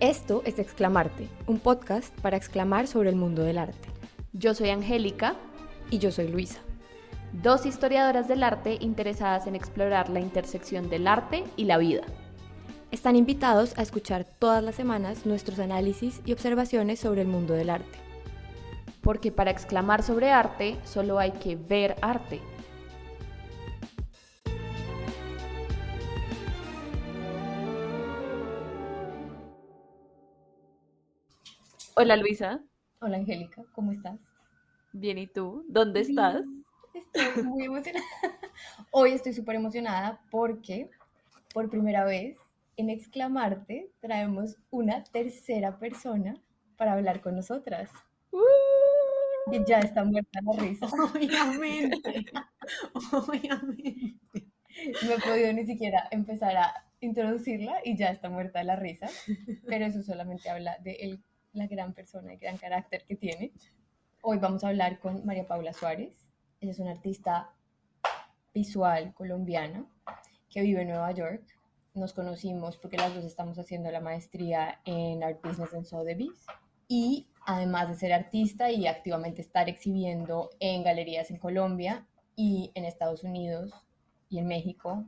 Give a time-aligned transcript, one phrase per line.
[0.00, 3.88] Esto es Exclamarte, un podcast para exclamar sobre el mundo del arte.
[4.32, 5.34] Yo soy Angélica.
[5.90, 6.60] Y yo soy Luisa.
[7.32, 12.02] Dos historiadoras del arte interesadas en explorar la intersección del arte y la vida.
[12.92, 17.70] Están invitados a escuchar todas las semanas nuestros análisis y observaciones sobre el mundo del
[17.70, 17.98] arte.
[19.00, 22.40] Porque para exclamar sobre arte solo hay que ver arte.
[32.00, 32.62] Hola Luisa.
[33.00, 34.20] Hola Angélica, ¿cómo estás?
[34.92, 35.64] Bien, ¿y tú?
[35.66, 36.44] ¿Dónde estás?
[36.94, 38.06] Estoy muy emocionada.
[38.92, 40.90] Hoy estoy súper emocionada porque
[41.52, 42.38] por primera vez
[42.76, 46.40] en Exclamarte traemos una tercera persona
[46.76, 47.90] para hablar con nosotras.
[49.50, 50.86] Y ya está muerta la risa.
[51.12, 52.26] Obviamente.
[53.10, 54.14] Obviamente.
[55.02, 59.08] No he podido ni siquiera empezar a introducirla y ya está muerta la risa.
[59.66, 61.24] Pero eso solamente habla de el
[61.58, 63.52] la gran persona y gran carácter que tiene.
[64.22, 66.14] Hoy vamos a hablar con María Paula Suárez.
[66.60, 67.52] Ella es una artista
[68.54, 69.84] visual colombiana
[70.48, 71.42] que vive en Nueva York.
[71.94, 76.46] Nos conocimos porque las dos estamos haciendo la maestría en Art Business en Sotheby's.
[76.86, 82.84] Y además de ser artista y activamente estar exhibiendo en galerías en Colombia y en
[82.84, 83.72] Estados Unidos
[84.30, 85.04] y en México,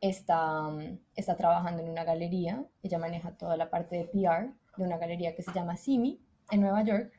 [0.00, 0.70] está,
[1.14, 2.64] está trabajando en una galería.
[2.82, 6.20] Ella maneja toda la parte de PR de una galería que se llama Simi
[6.50, 7.12] en Nueva York.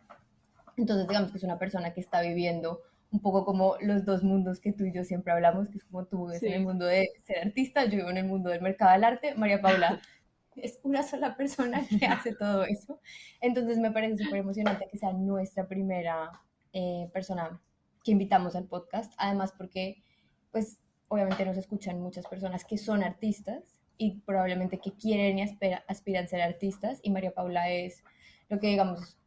[0.78, 4.60] Entonces, digamos que es una persona que está viviendo un poco como los dos mundos
[4.60, 7.12] que tú y yo siempre hablamos, que es como tú vives en el mundo de
[7.24, 10.02] ser artista, yo vivo en el mundo del mercado del arte, María Paula
[10.56, 13.00] es una sola persona que hace todo eso.
[13.40, 16.42] Entonces me parece súper emocionante que sea nuestra primera
[16.74, 17.62] eh, persona
[18.04, 20.04] que invitamos al podcast, además porque
[20.52, 26.26] pues obviamente nos escuchan muchas personas que son artistas y probablemente que quieren y aspiran
[26.26, 27.00] a ser artistas.
[27.04, 28.04] Y María Paula es
[28.50, 29.18] lo que, digamos,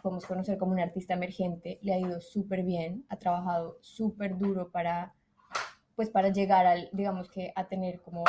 [0.00, 1.80] podemos conocer como una artista emergente.
[1.82, 5.12] Le ha ido súper bien, ha trabajado súper duro para,
[5.96, 8.22] pues, para llegar al, digamos que, a tener como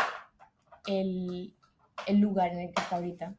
[0.88, 1.54] el,
[2.08, 3.36] el lugar en el que está ahorita.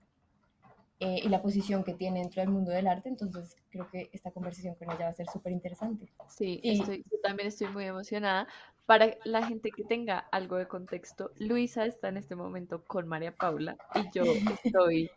[1.00, 4.30] Eh, y la posición que tiene dentro del mundo del arte, entonces creo que esta
[4.30, 6.06] conversación con ella va a ser súper interesante.
[6.28, 8.46] Sí, estoy, yo también estoy muy emocionada
[8.86, 13.34] para la gente que tenga algo de contexto, Luisa está en este momento con María
[13.34, 14.24] Paula y yo
[14.64, 15.10] estoy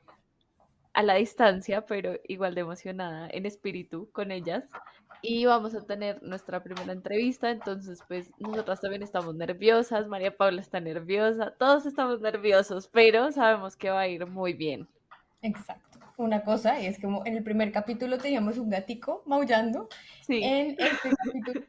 [0.94, 4.66] a la distancia, pero igual de emocionada en espíritu con ellas.
[5.22, 10.62] Y vamos a tener nuestra primera entrevista, entonces pues nosotras también estamos nerviosas, María Paula
[10.62, 14.88] está nerviosa, todos estamos nerviosos, pero sabemos que va a ir muy bien.
[15.42, 16.00] Exacto.
[16.18, 19.88] Una cosa es como en el primer capítulo teníamos un gatico maullando.
[20.22, 20.42] Sí.
[20.44, 21.62] En este capítulo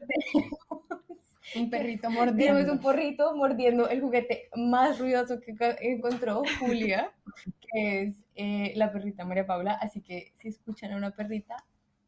[1.55, 2.55] un perrito mordiendo.
[2.55, 7.11] Tenemos un porrito mordiendo el juguete más ruidoso que encontró Julia,
[7.73, 9.73] que es eh, la perrita María Paula.
[9.73, 11.65] Así que si escuchan a una perrita,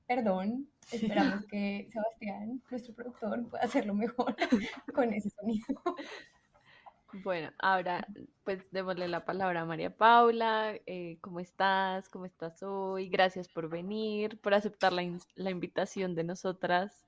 [0.08, 0.68] perdón.
[0.92, 4.36] Esperamos que Sebastián, nuestro productor, pueda hacerlo mejor
[4.94, 5.82] con ese sonido.
[7.24, 8.08] Bueno, ahora
[8.44, 10.74] pues démosle la palabra a María Paula.
[10.86, 12.10] Eh, ¿Cómo estás?
[12.10, 13.10] ¿Cómo estás hoy?
[13.10, 15.04] Gracias por venir, por aceptar la,
[15.36, 17.06] la invitación de nosotras.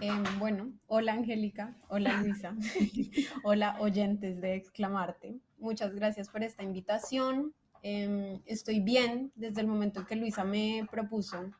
[0.00, 2.56] Em, bueno, hola Angélica, hola Luisa,
[3.44, 5.38] hola oyentes de Exclamarte.
[5.58, 7.54] Muchas gracias por esta invitación.
[7.82, 11.50] Em, estoy bien desde el momento que Luisa me propuso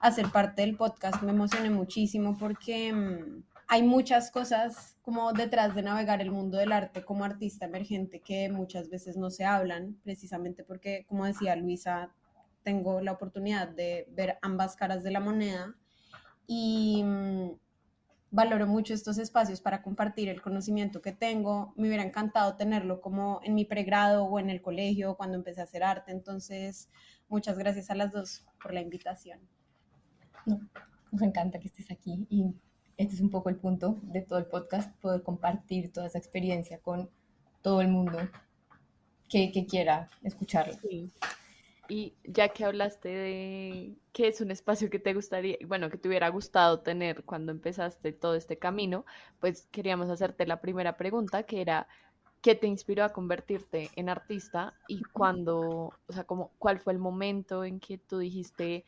[0.00, 1.22] hacer parte del podcast.
[1.22, 6.72] Me emocioné muchísimo porque em, hay muchas cosas como detrás de navegar el mundo del
[6.72, 12.12] arte como artista emergente que muchas veces no se hablan, precisamente porque, como decía Luisa,
[12.62, 15.76] tengo la oportunidad de ver ambas caras de la moneda
[16.46, 17.04] y
[18.34, 21.72] valoro mucho estos espacios para compartir el conocimiento que tengo.
[21.76, 25.64] Me hubiera encantado tenerlo como en mi pregrado o en el colegio cuando empecé a
[25.64, 26.10] hacer arte.
[26.10, 26.90] Entonces,
[27.28, 29.38] muchas gracias a las dos por la invitación.
[30.46, 32.52] nos encanta que estés aquí y
[32.96, 36.80] este es un poco el punto de todo el podcast, poder compartir toda esa experiencia
[36.80, 37.08] con
[37.62, 38.18] todo el mundo
[39.28, 40.74] que, que quiera escucharlo.
[40.82, 41.12] Sí.
[41.88, 46.08] Y ya que hablaste de qué es un espacio que te gustaría, bueno, que te
[46.08, 49.04] hubiera gustado tener cuando empezaste todo este camino,
[49.40, 51.86] pues queríamos hacerte la primera pregunta, que era,
[52.40, 56.98] ¿qué te inspiró a convertirte en artista y cuándo, o sea, como, cuál fue el
[56.98, 58.84] momento en que tú dijiste,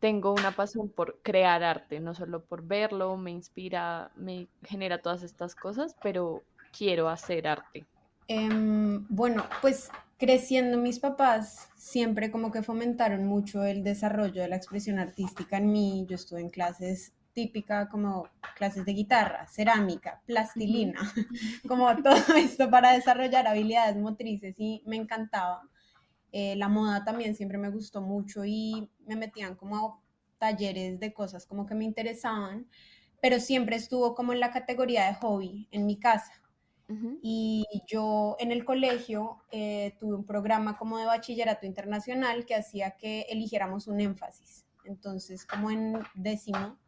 [0.00, 5.22] tengo una pasión por crear arte, no solo por verlo, me inspira, me genera todas
[5.22, 6.42] estas cosas, pero
[6.76, 7.86] quiero hacer arte?
[8.26, 9.90] Em, bueno, pues
[10.22, 15.72] creciendo mis papás siempre como que fomentaron mucho el desarrollo de la expresión artística en
[15.72, 16.06] mí.
[16.08, 21.00] Yo estuve en clases típicas como clases de guitarra, cerámica, plastilina,
[21.66, 25.68] como todo esto para desarrollar habilidades motrices y me encantaba.
[26.30, 30.00] Eh, la moda también siempre me gustó mucho y me metían como a
[30.38, 32.68] talleres de cosas como que me interesaban,
[33.20, 36.41] pero siempre estuvo como en la categoría de hobby en mi casa.
[37.22, 42.96] Y yo en el colegio eh, tuve un programa como de bachillerato internacional que hacía
[42.96, 44.66] que eligiéramos un énfasis.
[44.84, 46.78] Entonces, como en décimo,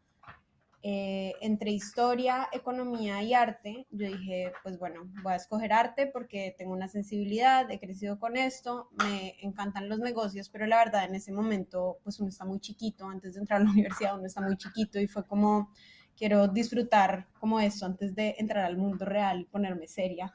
[0.87, 6.53] eh, entre historia, economía y arte, yo dije, pues bueno, voy a escoger arte porque
[6.59, 11.15] tengo una sensibilidad, he crecido con esto, me encantan los negocios, pero la verdad en
[11.15, 14.41] ese momento, pues uno está muy chiquito, antes de entrar a la universidad uno está
[14.41, 15.71] muy chiquito y fue como,
[16.17, 20.33] quiero disfrutar como eso antes de entrar al mundo real y ponerme seria.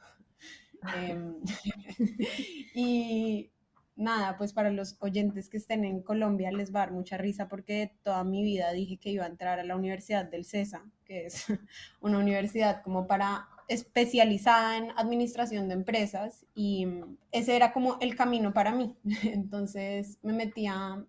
[0.96, 1.34] Em,
[2.74, 3.50] y
[3.96, 7.48] nada, pues para los oyentes que estén en Colombia les va a dar mucha risa
[7.48, 11.26] porque toda mi vida dije que iba a entrar a la Universidad del CESA, que
[11.26, 11.44] es
[12.00, 16.88] una universidad como para especializada en administración de empresas y
[17.30, 18.96] ese era como el camino para mí.
[19.22, 21.04] Entonces me metía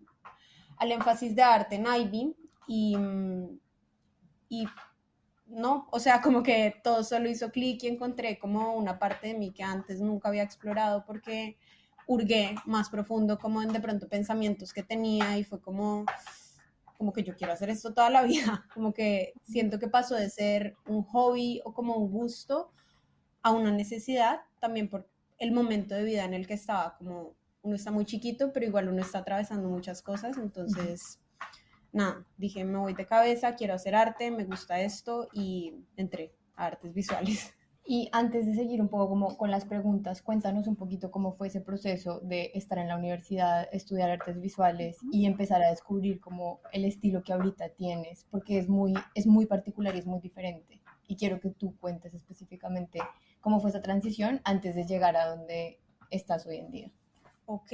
[0.77, 2.35] al énfasis de arte en Ivy
[2.67, 2.95] y,
[4.51, 4.67] y
[5.47, 9.33] no, o sea, como que todo solo hizo clic y encontré como una parte de
[9.33, 11.57] mí que antes nunca había explorado porque
[12.05, 16.05] hurgué más profundo como en de pronto pensamientos que tenía y fue como,
[16.97, 20.29] como que yo quiero hacer esto toda la vida, como que siento que pasó de
[20.29, 22.69] ser un hobby o como un gusto
[23.41, 25.07] a una necesidad, también por
[25.37, 28.89] el momento de vida en el que estaba, como uno está muy chiquito, pero igual
[28.89, 31.20] uno está atravesando muchas cosas, entonces,
[31.91, 36.67] nada, dije, me voy de cabeza, quiero hacer arte, me gusta esto y entré a
[36.67, 37.53] artes visuales.
[37.83, 41.47] Y antes de seguir un poco como con las preguntas, cuéntanos un poquito cómo fue
[41.47, 46.61] ese proceso de estar en la universidad, estudiar artes visuales y empezar a descubrir como
[46.71, 50.79] el estilo que ahorita tienes, porque es muy, es muy particular y es muy diferente.
[51.07, 52.99] Y quiero que tú cuentes específicamente
[53.41, 56.91] cómo fue esa transición antes de llegar a donde estás hoy en día.
[57.45, 57.73] Ok.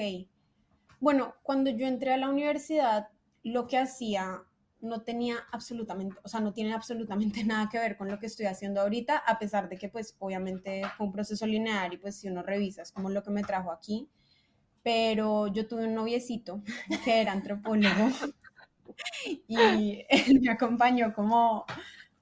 [0.99, 3.09] Bueno, cuando yo entré a la universidad,
[3.47, 4.43] lo que hacía
[4.79, 8.45] no tenía absolutamente, o sea, no tiene absolutamente nada que ver con lo que estoy
[8.45, 12.27] haciendo ahorita, a pesar de que pues obviamente fue un proceso lineal y pues si
[12.27, 14.09] uno revisa es como lo que me trajo aquí,
[14.83, 16.61] pero yo tuve un noviecito
[17.03, 18.09] que era antropólogo
[19.47, 21.65] y él me acompañó como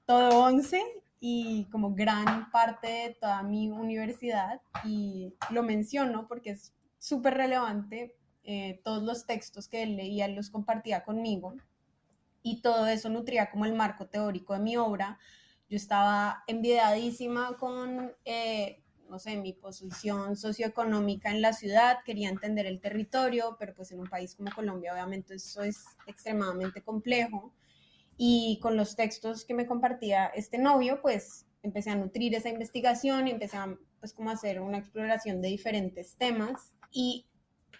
[0.06, 0.80] todo once
[1.20, 4.60] y como gran parte de toda mi universidad.
[4.84, 8.14] Y lo menciono porque es súper relevante,
[8.48, 11.56] eh, todos los textos que él leía los compartía conmigo
[12.42, 15.18] y todo eso nutría como el marco teórico de mi obra.
[15.68, 22.66] Yo estaba envidiadísima con, eh, no sé, mi posición socioeconómica en la ciudad, quería entender
[22.66, 27.52] el territorio, pero pues en un país como Colombia obviamente eso es extremadamente complejo.
[28.16, 33.26] Y con los textos que me compartía este novio, pues empecé a nutrir esa investigación
[33.26, 36.72] y empecé a pues como hacer una exploración de diferentes temas.
[36.92, 37.26] Y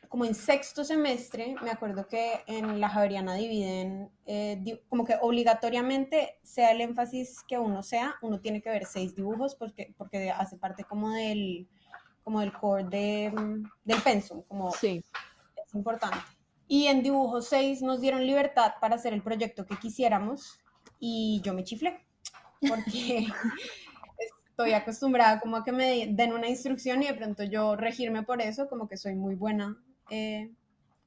[0.08, 6.38] como en sexto semestre, me acuerdo que en la Javeriana dividen, eh, como que obligatoriamente,
[6.42, 10.56] sea el énfasis que uno sea, uno tiene que ver seis dibujos porque, porque hace
[10.56, 11.68] parte como del,
[12.22, 13.32] como del core de,
[13.84, 15.02] del pensum, como sí.
[15.64, 16.18] es importante.
[16.68, 20.58] Y en dibujo 6 nos dieron libertad para hacer el proyecto que quisiéramos
[20.98, 22.04] y yo me chiflé
[22.68, 23.26] porque
[24.50, 28.40] estoy acostumbrada como a que me den una instrucción y de pronto yo regirme por
[28.40, 30.50] eso, como que soy muy buena eh,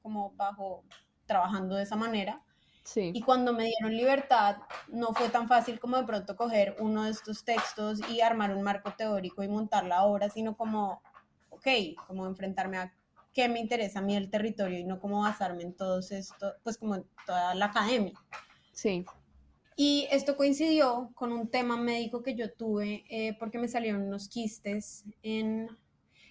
[0.02, 0.84] como bajo
[1.26, 2.42] trabajando de esa manera.
[2.82, 3.12] Sí.
[3.14, 4.56] Y cuando me dieron libertad,
[4.88, 8.62] no fue tan fácil como de pronto coger uno de estos textos y armar un
[8.62, 11.02] marco teórico y montar la obra, sino como,
[11.50, 11.66] ok,
[12.06, 12.92] como enfrentarme a
[13.32, 16.78] qué me interesa a mí el territorio y no como basarme en todo esto, pues
[16.78, 18.18] como en toda la academia.
[18.72, 19.04] Sí.
[19.76, 24.28] Y esto coincidió con un tema médico que yo tuve eh, porque me salieron unos
[24.28, 25.68] quistes en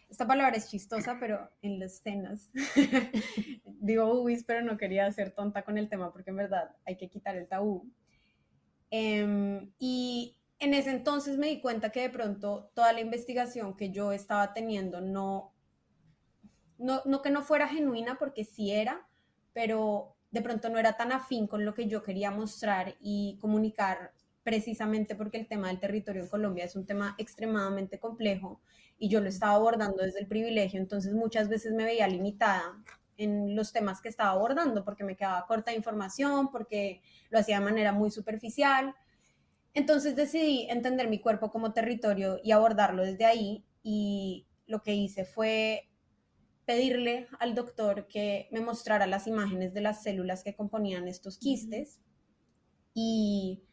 [0.10, 2.51] esta palabra es chistosa, pero en las escenas,
[3.66, 7.10] digo ubis, pero no quería ser tonta con el tema porque en verdad hay que
[7.10, 7.89] quitar el tabú.
[8.89, 13.92] Em, y en ese entonces me di cuenta que de pronto toda la investigación que
[13.92, 15.54] yo estaba teniendo no,
[16.80, 19.08] no, no que no fuera genuina, porque sí era,
[19.54, 24.13] pero de pronto no era tan afín con lo que yo quería mostrar y comunicar
[24.44, 28.62] precisamente porque el tema del territorio en Colombia es un tema extremadamente complejo
[29.00, 32.84] y yo lo estaba abordando desde el privilegio, entonces muchas veces me veía limitada
[33.18, 37.60] en los temas que estaba abordando porque me quedaba corta de información, porque lo hacía
[37.60, 38.96] de manera muy superficial.
[39.74, 45.25] Entonces decidí entender mi cuerpo como territorio y abordarlo desde ahí y lo que hice
[45.25, 45.89] fue
[46.65, 52.00] pedirle al doctor que me mostrara las imágenes de las células que componían estos quistes
[52.94, 53.63] y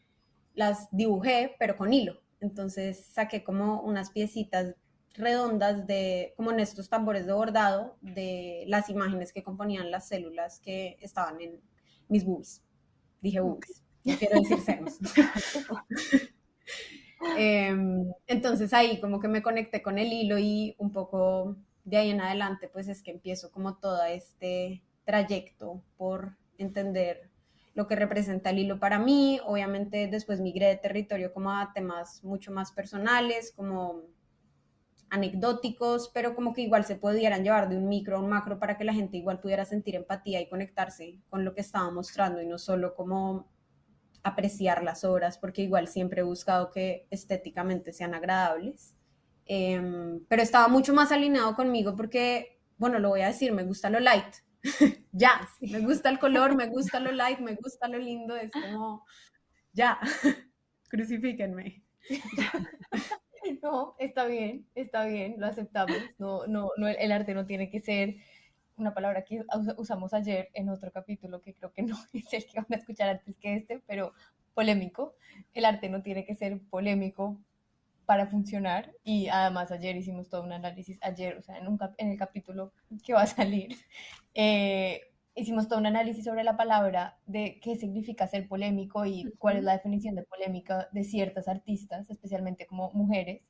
[0.54, 2.20] las dibujé, pero con hilo.
[2.40, 4.74] Entonces saqué como unas piecitas
[5.18, 10.60] redondas de, como en estos tambores de bordado, de las imágenes que componían las células
[10.60, 11.60] que estaban en
[12.08, 12.62] mis boobies.
[13.20, 14.98] Dije boobies, no quiero decir senos.
[17.38, 22.10] Em, entonces ahí como que me conecté con el hilo y un poco de ahí
[22.10, 27.30] en adelante pues es que empiezo como todo este trayecto por entender
[27.74, 29.40] lo que representa el hilo para mí.
[29.44, 34.02] Obviamente después migré de territorio como a temas mucho más personales, como
[35.10, 38.76] anecdóticos, pero como que igual se pudieran llevar de un micro a un macro para
[38.76, 42.46] que la gente igual pudiera sentir empatía y conectarse con lo que estaba mostrando y
[42.46, 43.48] no solo como
[44.22, 48.96] apreciar las obras, porque igual siempre he buscado que estéticamente sean agradables.
[49.46, 53.88] Em, pero estaba mucho más alineado conmigo porque, bueno, lo voy a decir, me gusta
[53.88, 54.34] lo light.
[55.12, 59.06] ya, me gusta el color, me gusta lo light, me gusta lo lindo, es como,
[59.72, 60.00] ya,
[60.88, 61.84] crucifíquenme.
[63.62, 65.96] No, está bien, está bien, lo aceptamos.
[66.18, 68.16] No, no, no, el arte no tiene que ser
[68.76, 69.42] una palabra que
[69.78, 73.08] usamos ayer en otro capítulo que creo que no es el que van a escuchar
[73.08, 74.12] antes que este, pero
[74.54, 75.14] polémico.
[75.54, 77.38] El arte no tiene que ser polémico
[78.06, 82.12] para funcionar y además ayer hicimos todo un análisis, ayer, o sea, en, un en
[82.12, 82.72] el capítulo
[83.04, 83.76] que va a salir,
[84.34, 85.00] eh,
[85.36, 89.64] hicimos todo un análisis sobre la palabra de qué significa ser polémico y cuál es
[89.64, 93.46] la definición de polémica de ciertas artistas, especialmente como mujeres.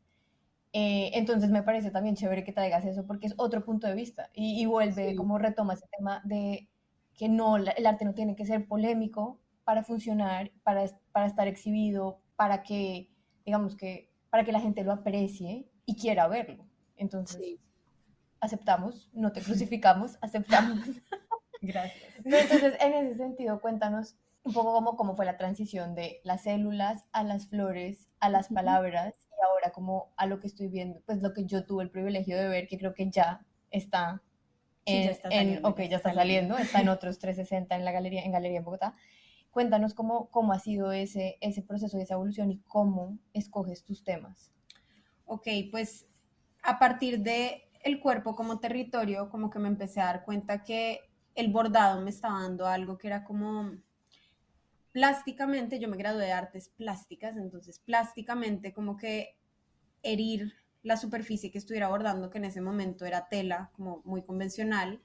[0.73, 4.31] Eh, entonces me parece también chévere que traigas eso porque es otro punto de vista
[4.35, 6.69] y, vuelve como retoma ese tema de
[7.14, 12.21] que no, el arte no tiene que ser polémico para funcionar, para, para estar exhibido,
[12.35, 13.11] para que,
[13.47, 16.66] digamos que, para que la gente lo aprecie y quiera verlo.
[16.97, 17.59] Entonces,
[18.40, 20.81] aceptamos, no te crucificamos, aceptamos.
[21.61, 22.03] Gracias.
[22.25, 27.05] Entonces, en ese sentido, cuéntanos un poco cómo, cómo fue la transición de las células
[27.13, 31.21] a las flores, a las palabras y ahora como a lo que estoy viendo, pues
[31.21, 34.23] lo que yo tuve el privilegio de ver, que creo que ya está
[34.85, 38.23] en, ya está saliendo, ok, ya está saliendo, está en otros 360 en la galería,
[38.23, 38.95] en Galería en Bogotá.
[39.51, 44.05] Cuéntanos cómo, cómo ha sido ese, ese proceso y esa evolución y cómo escoges tus
[44.05, 44.53] temas.
[45.25, 46.07] Ok, pues
[46.63, 51.01] a partir de el cuerpo como territorio, como que me empecé a dar cuenta que
[51.37, 53.71] el bordado me estaba dando algo que era como
[54.90, 59.38] plásticamente, yo me gradué de artes plásticas, entonces plásticamente como que
[60.02, 65.02] herir la superficie que estuviera bordando, que en ese momento era tela, como muy convencional,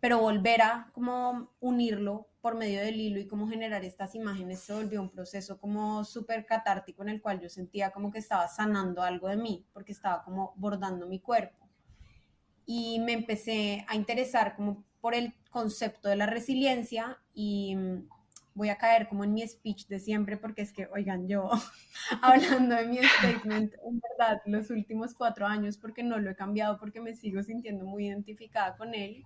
[0.00, 4.72] pero volver a como unirlo por medio del hilo y como generar estas imágenes se
[4.72, 9.02] volvió un proceso como súper catártico en el cual yo sentía como que estaba sanando
[9.02, 11.68] algo de mí, porque estaba como bordando mi cuerpo.
[12.64, 18.08] Y me empecé a interesar como por el concepto de la resiliencia y mm,
[18.54, 21.48] voy a caer como en mi speech de siempre porque es que, oigan, yo
[22.22, 26.78] hablando de mi statement, en verdad, los últimos cuatro años, porque no lo he cambiado,
[26.78, 29.24] porque me sigo sintiendo muy identificada con él,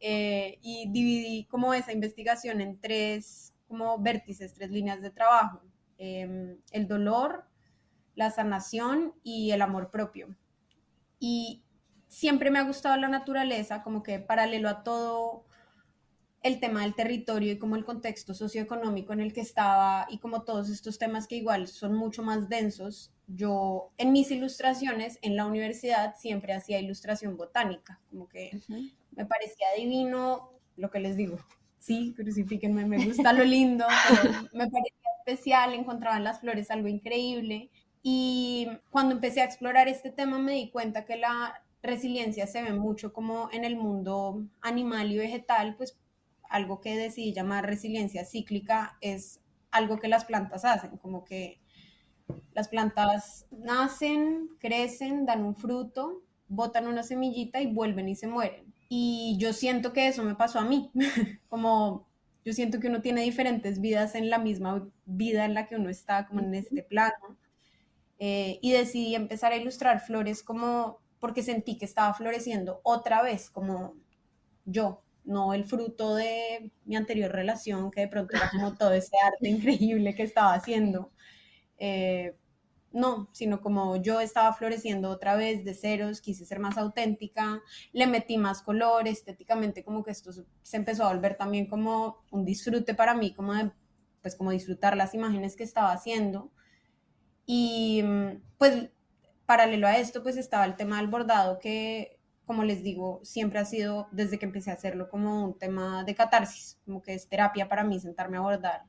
[0.00, 5.62] eh, y dividí como esa investigación en tres como vértices, tres líneas de trabajo,
[5.98, 7.44] em, el dolor,
[8.14, 10.34] la sanación y el amor propio.
[11.18, 11.63] Y
[12.14, 15.44] siempre me ha gustado la naturaleza, como que paralelo a todo
[16.44, 20.42] el tema del territorio y como el contexto socioeconómico en el que estaba y como
[20.44, 25.46] todos estos temas que igual son mucho más densos, yo en mis ilustraciones en la
[25.46, 28.60] universidad siempre hacía ilustración botánica, como que
[29.16, 31.38] me parecía divino lo que les digo.
[31.78, 33.86] Sí, crucifíquenme, me gusta lo lindo,
[34.52, 37.70] me parecía especial, encontraba en las flores algo increíble.
[38.02, 42.72] Y cuando empecé a explorar este tema me di cuenta que la resiliencia se ve
[42.72, 45.98] mucho como en el mundo animal y vegetal, pues
[46.48, 51.60] algo que decidí llamar resiliencia cíclica es algo que las plantas hacen, como que
[52.52, 58.72] las plantas nacen, crecen, dan un fruto, botan una semillita y vuelven y se mueren.
[58.88, 60.90] Y yo siento que eso me pasó a mí,
[61.48, 62.06] como
[62.44, 65.88] yo siento que uno tiene diferentes vidas en la misma vida en la que uno
[65.88, 67.38] está, como en este plano.
[68.18, 73.48] Eh, y decidí empezar a ilustrar flores como porque sentí que estaba floreciendo otra vez
[73.48, 73.96] como
[74.66, 79.16] yo, no el fruto de mi anterior relación, que de pronto era como todo ese
[79.24, 81.12] arte increíble que estaba haciendo.
[81.78, 82.36] Eh,
[82.92, 87.62] no, sino como yo estaba floreciendo otra vez de ceros, quise ser más auténtica,
[87.94, 92.44] le metí más color, estéticamente como que esto se empezó a volver también como un
[92.44, 93.72] disfrute para mí, como de,
[94.20, 96.52] pues como disfrutar las imágenes que estaba haciendo.
[97.46, 98.90] Y mm, pues
[99.46, 103.64] paralelo a esto, pues estaba el tema del bordado, que, como les digo, siempre ha
[103.64, 107.68] sido, desde que empecé a hacerlo, como un tema de catarsis, como que es terapia
[107.68, 108.84] para mí sentarme a bordar.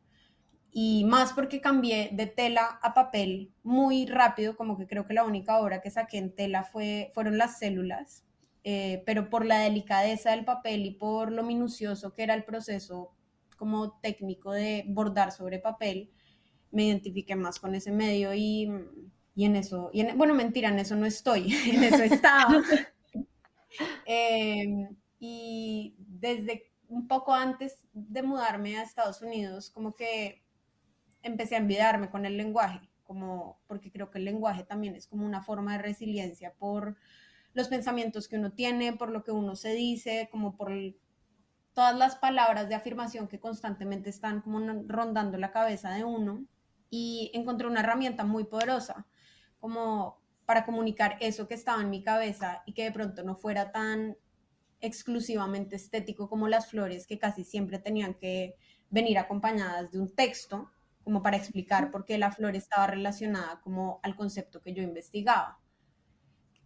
[0.78, 5.24] y más porque cambié de tela a papel muy rápido, como que creo que la
[5.24, 8.26] única obra que saqué en tela fue, fueron las células,
[8.66, 13.14] eh, pero por la delicadeza del papel y por lo minucioso que era el proceso
[13.58, 16.12] como técnico de bordar sobre papel,
[16.72, 18.70] me identifiqué más con ese medio y,
[19.36, 22.62] y en eso, y bueno, mentira, en eso no estoy, en eso estaba.
[24.06, 30.46] Em, y desde un poco antes de mudarme a Estados Unidos, como que
[31.24, 35.26] empecé a envidiarme con el lenguaje, como porque creo que el lenguaje también es como
[35.26, 36.96] una forma de resiliencia por
[37.54, 40.72] los pensamientos que uno tiene, por lo que uno se dice, como por
[41.74, 46.46] todas las palabras de afirmación que constantemente están como rondando la cabeza de uno.
[46.90, 49.06] Y encontré una herramienta muy poderosa,
[49.66, 53.72] como para comunicar eso que estaba en mi cabeza y que de pronto no fuera
[53.72, 54.16] tan
[54.80, 58.54] exclusivamente estético como las flores, que casi siempre tenían que
[58.92, 60.70] venir acompañadas de un texto,
[61.04, 65.60] como para explicar por qué la flor estaba relacionada como al concepto que yo investigaba.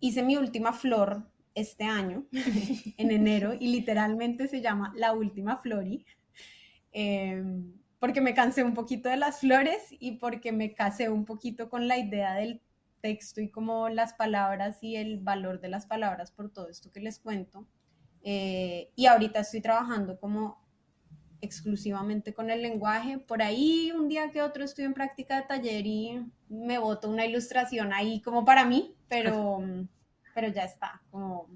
[0.01, 2.25] Hice mi última flor este año,
[2.97, 6.05] en enero, y literalmente se llama La Última Flori,
[6.91, 11.69] em, porque me cansé un poquito de las flores y porque me casé un poquito
[11.69, 12.61] con la idea del
[13.01, 16.99] texto y como las palabras y el valor de las palabras por todo esto que
[16.99, 17.65] les cuento.
[18.21, 20.59] Eh, y ahorita estoy trabajando como
[21.41, 23.17] exclusivamente con el lenguaje.
[23.17, 27.25] Por ahí un día que otro estoy en práctica de taller y me boto una
[27.25, 29.59] ilustración ahí como para mí, pero,
[30.35, 31.47] pero ya está, como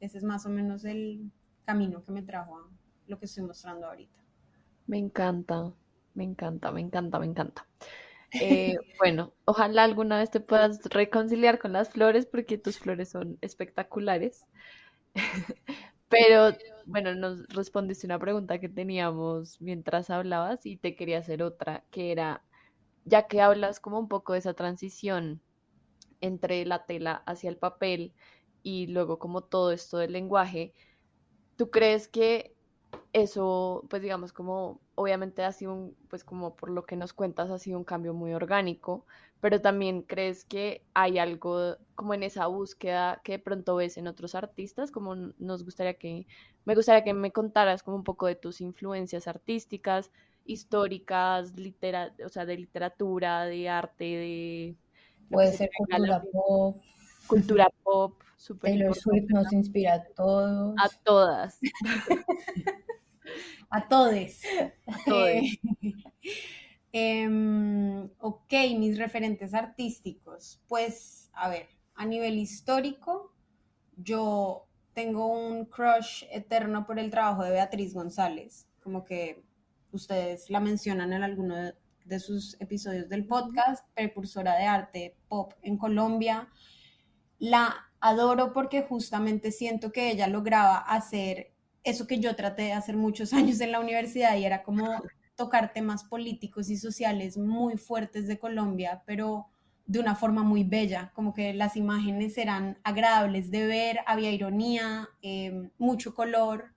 [0.00, 1.30] ese es más o menos el
[1.64, 2.68] camino que me trajo a
[3.06, 4.18] lo que estoy mostrando ahorita.
[4.86, 5.72] Me encanta,
[6.14, 7.66] me encanta, me encanta, me encanta.
[8.32, 13.38] Eh, bueno, ojalá alguna vez te puedas reconciliar con las flores porque tus flores son
[13.40, 14.46] espectaculares.
[16.08, 16.56] Pero
[16.86, 22.10] bueno, nos respondiste una pregunta que teníamos mientras hablabas y te quería hacer otra, que
[22.10, 22.42] era,
[23.04, 25.40] ya que hablas como un poco de esa transición
[26.20, 28.12] entre la tela hacia el papel
[28.62, 30.74] y luego como todo esto del lenguaje,
[31.56, 32.54] ¿tú crees que
[33.12, 37.50] eso, pues digamos, como obviamente ha sido un, pues como por lo que nos cuentas,
[37.50, 39.04] ha sido un cambio muy orgánico,
[39.40, 44.06] pero también crees que hay algo como en esa búsqueda que de pronto ves en
[44.06, 46.26] otros artistas, como nos gustaría que,
[46.64, 50.10] me gustaría que me contaras como un poco de tus influencias artísticas,
[50.44, 54.76] históricas, litera, o sea, de literatura, de arte, de...
[55.30, 56.76] Puede ser cultura pop.
[57.30, 60.74] Cultura pop, super Taylor Swift nos inspira a todos.
[60.78, 61.60] A todas.
[63.70, 64.40] a todos.
[65.06, 65.40] A.
[66.92, 70.60] Em, ok, mis referentes artísticos.
[70.66, 73.32] Pues, a ver, a nivel histórico,
[73.96, 79.44] yo tengo un crush eterno por el trabajo de Beatriz González, como que
[79.92, 81.54] ustedes la mencionan en alguno
[82.04, 86.48] de, sus episodios del podcast, precursora de arte pop en Colombia.
[87.40, 92.96] La adoro porque justamente siento que ella lograba hacer eso que yo traté de hacer
[92.96, 95.02] muchos años en la universidad y era como
[95.34, 99.46] tocar temas políticos y sociales muy fuertes de Colombia, pero
[99.86, 105.08] de una forma muy bella, como que las imágenes eran agradables de ver, había ironía,
[105.22, 106.74] em, mucho color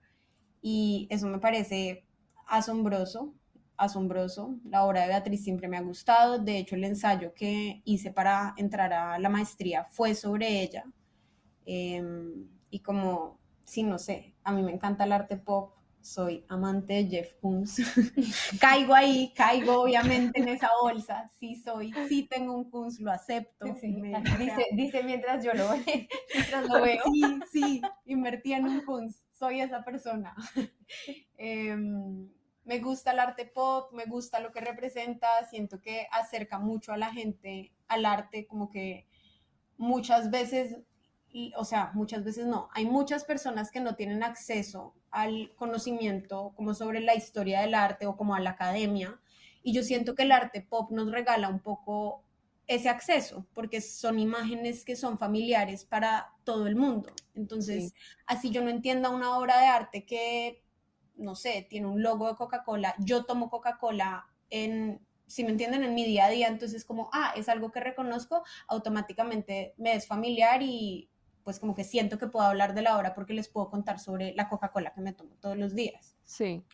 [0.62, 2.04] y eso me parece
[2.46, 3.34] asombroso,
[3.76, 4.56] asombroso.
[4.64, 8.54] La obra de Beatriz siempre me ha gustado, de hecho el ensayo que hice para
[8.56, 10.84] entrar a la maestría fue sobre ella
[11.66, 16.92] em, y como, sí, no sé, a mí me encanta el arte pop, soy amante
[16.92, 17.76] de Jeff Koons.
[18.60, 21.30] caigo ahí, caigo obviamente en esa bolsa.
[21.38, 23.64] Sí soy, sí tengo un Koons, lo acepto.
[23.64, 25.70] dice, dice mientras yo lo,
[26.34, 27.02] mientras lo veo.
[27.10, 30.34] Sí, sí, invertí en un Koons, soy esa persona.
[31.38, 32.28] Em,
[32.64, 36.96] me gusta el arte pop, me gusta lo que representa, siento que acerca mucho a
[36.96, 39.06] la gente al arte, como que
[39.76, 40.76] muchas veces
[41.56, 46.74] o sea, muchas veces no, hay muchas personas que no tienen acceso al conocimiento como
[46.74, 49.20] sobre la historia del arte o como a la academia,
[49.62, 52.22] y yo siento que el arte pop nos regala un poco
[52.66, 57.12] ese acceso, porque son imágenes que son familiares para todo el mundo.
[57.34, 57.94] Entonces,
[58.26, 60.62] así yo no entienda una obra de arte que,
[61.16, 65.94] no sé, tiene un logo de Coca-Cola, yo tomo Coca-Cola en si me entienden, en
[65.94, 70.62] mi día a día, entonces como, ah, es algo que reconozco, automáticamente me es familiar
[70.62, 71.10] y
[71.42, 74.34] pues como que siento que puedo hablar de la obra porque les puedo contar sobre
[74.34, 76.16] la Coca-Cola que me tomo todos los días.
[76.24, 76.64] Sí.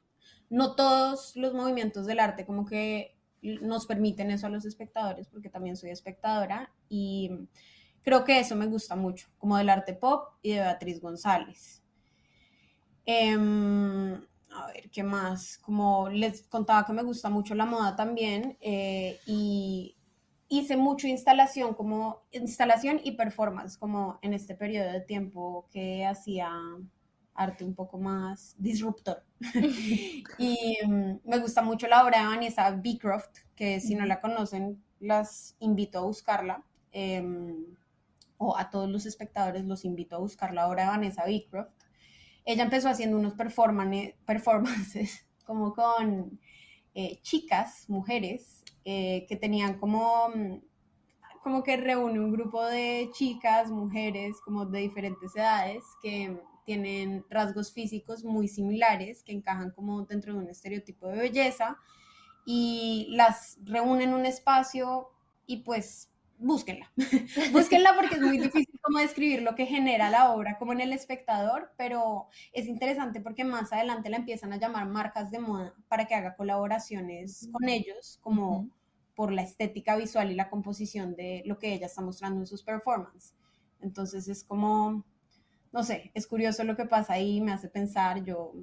[0.49, 5.49] No todos los movimientos del arte como que nos permiten eso a los espectadores, porque
[5.49, 7.49] también soy espectadora y
[8.03, 11.83] creo que eso me gusta mucho, como del arte pop y de Beatriz González.
[13.07, 14.21] Em,
[14.53, 15.59] a ver, ¿qué más?
[15.59, 19.97] Como les contaba que me gusta mucho la moda también eh, y
[20.49, 26.51] hice mucho instalación, como instalación y performance, como en este periodo de tiempo que hacía
[27.35, 29.25] arte un poco más disruptor.
[30.39, 34.83] y mm, me gusta mucho la obra de Vanessa Beecroft, que si no la conocen,
[34.99, 36.65] las invito a buscarla.
[36.93, 37.65] Em,
[38.37, 41.80] o a todos los espectadores los invito a buscar la obra de Vanessa Beecroft
[42.45, 46.39] ella empezó haciendo unos performances como con
[46.95, 50.61] eh, chicas, mujeres, eh, que tenían como, mm,
[51.43, 57.73] como que reúne un grupo de chicas, mujeres, como de diferentes edades, que tienen rasgos
[57.73, 61.79] físicos muy similares, que encajan como dentro de un estereotipo de belleza,
[62.45, 65.11] y las reúnen en un espacio
[65.47, 66.91] y pues búsquenla.
[67.53, 70.93] búsquenla porque es muy difícil como describir lo que genera la obra como en el
[70.93, 76.07] espectador, pero es interesante porque más adelante la empiezan a llamar marcas de moda para
[76.07, 78.69] que haga colaboraciones con ellos, como
[79.15, 82.63] por la estética visual y la composición de lo que ella está mostrando en sus
[82.63, 83.35] performances.
[83.81, 85.05] Entonces es como,
[85.73, 88.55] no sé, es curioso lo que pasa ahí, me hace pensar, yo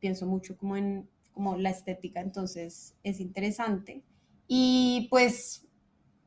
[0.00, 4.02] pienso mucho como en como la estética, entonces es interesante.
[4.46, 5.66] Y pues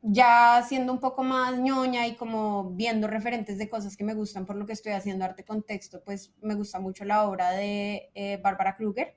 [0.06, 4.46] ya siendo un poco más ñoña y como viendo referentes de cosas que me gustan
[4.46, 8.38] por lo que estoy haciendo arte contexto, pues me gusta mucho la obra de eh,
[8.44, 9.16] Bárbara Kruger.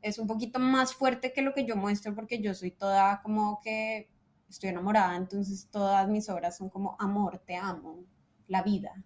[0.00, 3.60] Es un poquito más fuerte que lo que yo muestro porque yo soy toda como
[3.60, 4.10] que
[4.48, 8.02] estoy enamorada, entonces todas mis obras son como amor, te amo,
[8.48, 9.04] la vida.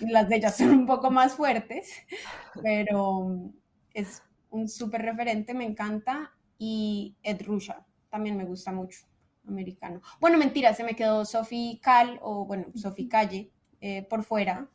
[0.00, 1.90] Las de ellas son un poco más fuertes,
[2.62, 3.50] pero
[3.94, 6.34] es un súper referente, me encanta.
[6.58, 9.09] Y Ed Rusha también me gusta mucho
[9.46, 10.00] americano.
[10.20, 14.68] Bueno, mentira, se me quedó Sophie Cal o bueno, Sophie Calle eh, por fuera.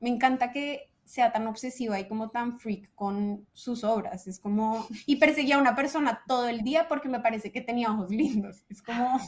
[0.00, 4.26] Me encanta que sea tan obsesiva y como tan freak con sus obras.
[4.26, 7.90] Es como, y perseguía a una persona todo el día porque me parece que tenía
[7.90, 8.64] ojos lindos.
[8.68, 9.18] Es como,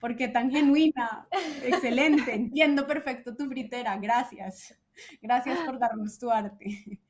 [0.00, 1.28] porque tan genuina,
[1.62, 4.74] excelente, entiendo perfecto tu fritera, gracias.
[5.22, 7.00] Gracias por darnos tu arte.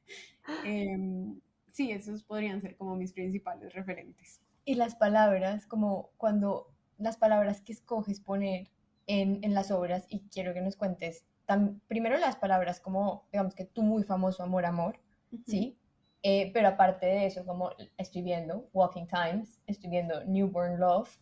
[0.65, 1.39] Em,
[1.71, 4.41] sí, esos podrían ser como mis principales referentes.
[4.71, 8.71] Y las palabras, como cuando las palabras que escoges poner
[9.09, 13.65] en, las obras, y quiero que nos cuentes tan, primero las palabras como, digamos que
[13.65, 15.01] tú muy famoso, amor, amor,
[15.45, 15.77] ¿sí?
[16.23, 21.19] Eh, pero aparte de eso, como estoy viendo Walking Times, estoy viendo Newborn Love,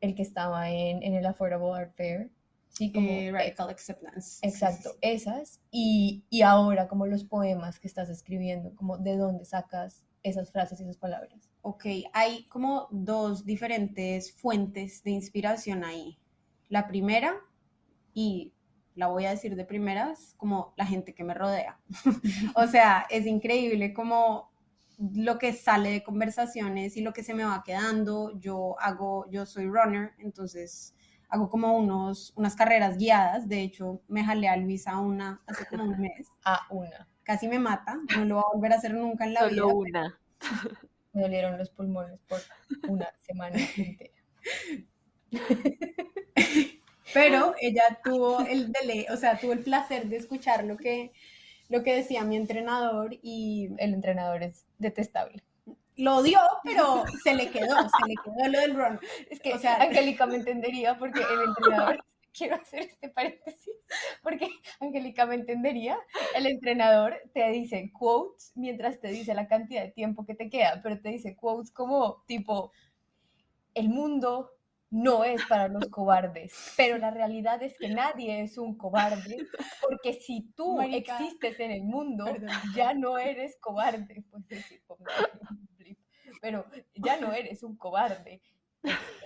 [0.00, 2.32] el que estaba en, el Affordable Art Fair,
[2.66, 2.90] ¿sí?
[2.90, 4.44] Como, eh, Radical Acceptance.
[4.44, 5.60] Exacto, esas.
[5.70, 10.80] Y, y ahora, como los poemas que estás escribiendo, como de dónde sacas esas frases
[10.80, 11.51] y esas palabras.
[11.62, 16.18] Ok, hay como dos diferentes fuentes de inspiración ahí.
[16.68, 17.36] La primera,
[18.12, 18.52] y
[18.94, 21.78] la voy a decir de primeras, como la gente que me rodea.
[22.56, 24.52] o sea, es increíble como
[25.14, 28.38] lo que sale de conversaciones y lo que se me va quedando.
[28.38, 30.94] Yo hago, yo soy runner, entonces
[31.28, 33.48] hago como unos, unas carreras guiadas.
[33.48, 36.28] De hecho, me jalé a Luisa una hace como un mes.
[36.44, 37.08] A una.
[37.22, 39.62] Casi me mata, no lo voy a volver a hacer nunca en la vida.
[39.62, 40.18] Solo una.
[41.12, 42.40] Me dolieron los pulmones por
[42.88, 44.10] una semana entera.
[47.14, 51.12] Pero ella tuvo el dele, o sea, tuvo el placer de escuchar lo que,
[51.68, 55.42] lo que decía mi entrenador y el entrenador es detestable.
[55.96, 58.98] Lo odió, pero se le quedó, se le quedó lo del run.
[59.30, 63.74] Es que, o sea, Angélica me entendería porque el entrenador quiero hacer este paréntesis
[64.22, 64.48] porque
[64.80, 65.98] Angélica me entendería.
[66.34, 70.80] El entrenador te dice quotes mientras te dice la cantidad de tiempo que te queda,
[70.82, 72.72] pero te dice quotes como tipo,
[73.74, 74.50] el mundo
[74.90, 79.38] no es para los cobardes, pero la realidad es que nadie es un cobarde,
[79.80, 82.26] porque si tú existes en el mundo,
[82.74, 84.82] ya no eres cobarde, pues decir,
[86.42, 88.42] pero ya no eres un cobarde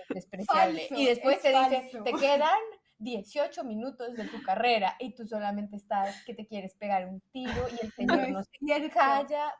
[0.09, 0.87] despreciable.
[0.91, 2.59] y después te dice, te quedan
[2.99, 7.67] 18 minutos de tu carrera y tú solamente estás que te quieres pegar un tiro
[7.69, 9.53] y el señor no se calla.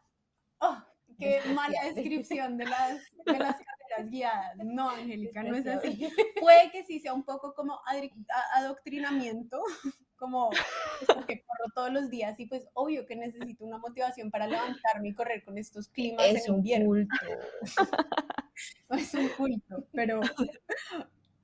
[0.60, 0.78] Oh,
[1.20, 4.58] qué mala descripción de las, de las carreras guiadas.
[4.64, 6.08] No, Angélica, no es así.
[6.40, 7.80] Puede que sí sea un poco como
[8.56, 9.62] adoctrinamiento,
[10.18, 10.50] como
[11.06, 15.14] porque corro todos los días y pues obvio que necesito una motivación para levantarme y
[15.14, 17.16] correr con estos climas es un Culto.
[18.90, 20.22] es un culto, pero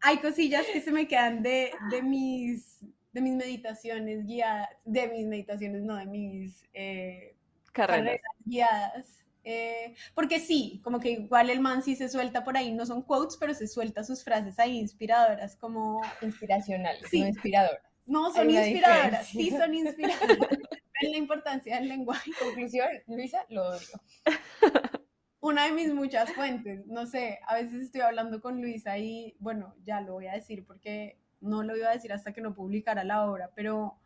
[0.04, 1.72] hay cosillas que se me quedan de,
[2.04, 2.80] mis,
[3.14, 7.36] de mis meditaciones guiadas, de mis meditaciones, no, de mis eh,
[7.72, 8.22] carreras.
[8.44, 9.24] guiadas.
[9.46, 13.02] Eh, porque sí, como que igual el man sí se suelta por ahí, no son
[13.02, 16.02] quotes, pero se suelta sus frases ahí inspiradoras, como...
[16.22, 17.82] Inspiracionales, no inspiradoras.
[18.06, 20.38] No, son inspiradoras, sí son inspiradoras.
[20.50, 22.32] ven la importancia del lenguaje.
[22.38, 24.02] Conclusión, Luisa, lo odio.
[25.44, 29.76] Una de mis muchas fuentes, no sé, a veces estoy hablando con Luisa y, bueno,
[29.84, 33.04] ya lo voy a decir porque no lo iba a decir hasta que no publicara
[33.04, 33.98] la obra, pero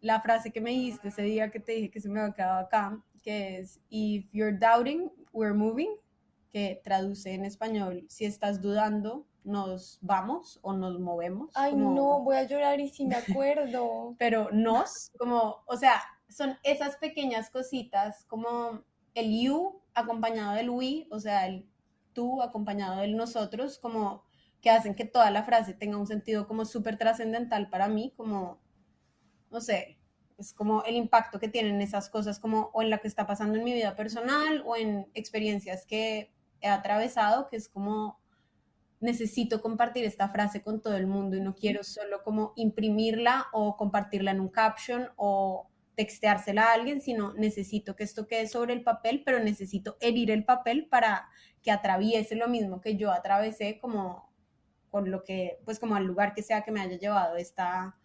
[0.00, 2.60] la frase que me dijiste ese día que te dije que se me había quedado
[2.60, 5.90] acá, que es, if you're doubting, we're moving,
[6.48, 11.50] que traduce en español, si estás dudando, nos vamos o nos movemos.
[11.56, 14.14] Ay, como- no, voy a llorar y sí me acuerdo.
[14.20, 21.06] Pero nos, como, o sea, son esas pequeñas cositas como el you acompañado del we,
[21.10, 21.68] o sea, el
[22.12, 24.24] tú acompañado del nosotros, como
[24.60, 28.60] que hacen que toda la frase tenga un sentido como súper trascendental para mí, como,
[29.50, 29.98] no sé,
[30.36, 33.58] es como el impacto que tienen esas cosas, como o en la que está pasando
[33.58, 38.20] en mi vida personal o en experiencias que he atravesado, que es como
[39.00, 43.76] necesito compartir esta frase con todo el mundo y no quiero solo como imprimirla o
[43.76, 45.68] compartirla en un caption o
[45.98, 50.44] texteársela a alguien, sino necesito que esto quede sobre el papel, pero necesito herir el
[50.44, 51.28] papel para
[51.60, 54.32] que atraviese lo mismo que yo atravesé como
[54.90, 57.98] con lo que, pues como al lugar que sea que me haya llevado esta,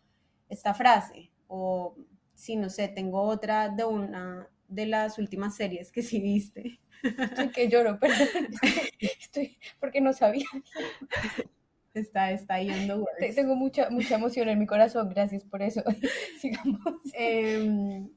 [0.49, 1.31] esta frase.
[1.45, 1.95] O
[2.33, 6.79] si no sé, tengo otra de una de las últimas series que sí viste.
[7.03, 8.47] Estoy que lloro, perdón.
[8.99, 10.47] Estoy, porque no sabía.
[11.93, 13.07] Está, está words.
[13.19, 15.83] Te- Tengo mucha, mucha emoción en mi corazón, gracias por eso.
[16.41, 16.79] Sigamos.
[17.13, 18.09] em,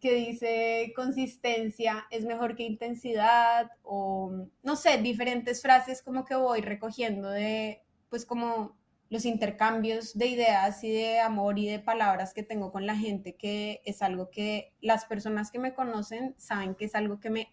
[0.00, 6.60] que dice consistencia es mejor que intensidad o no sé, diferentes frases como que voy
[6.60, 8.76] recogiendo de pues como
[9.08, 13.34] los intercambios de ideas y de amor y de palabras que tengo con la gente,
[13.36, 17.48] que es algo que las personas que me conocen saben que es algo que me,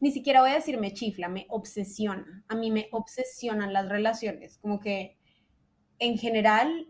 [0.00, 2.44] ni siquiera voy a decir me chifla, me obsesiona.
[2.48, 5.16] A mí me obsesionan las relaciones, como que
[5.98, 6.88] en general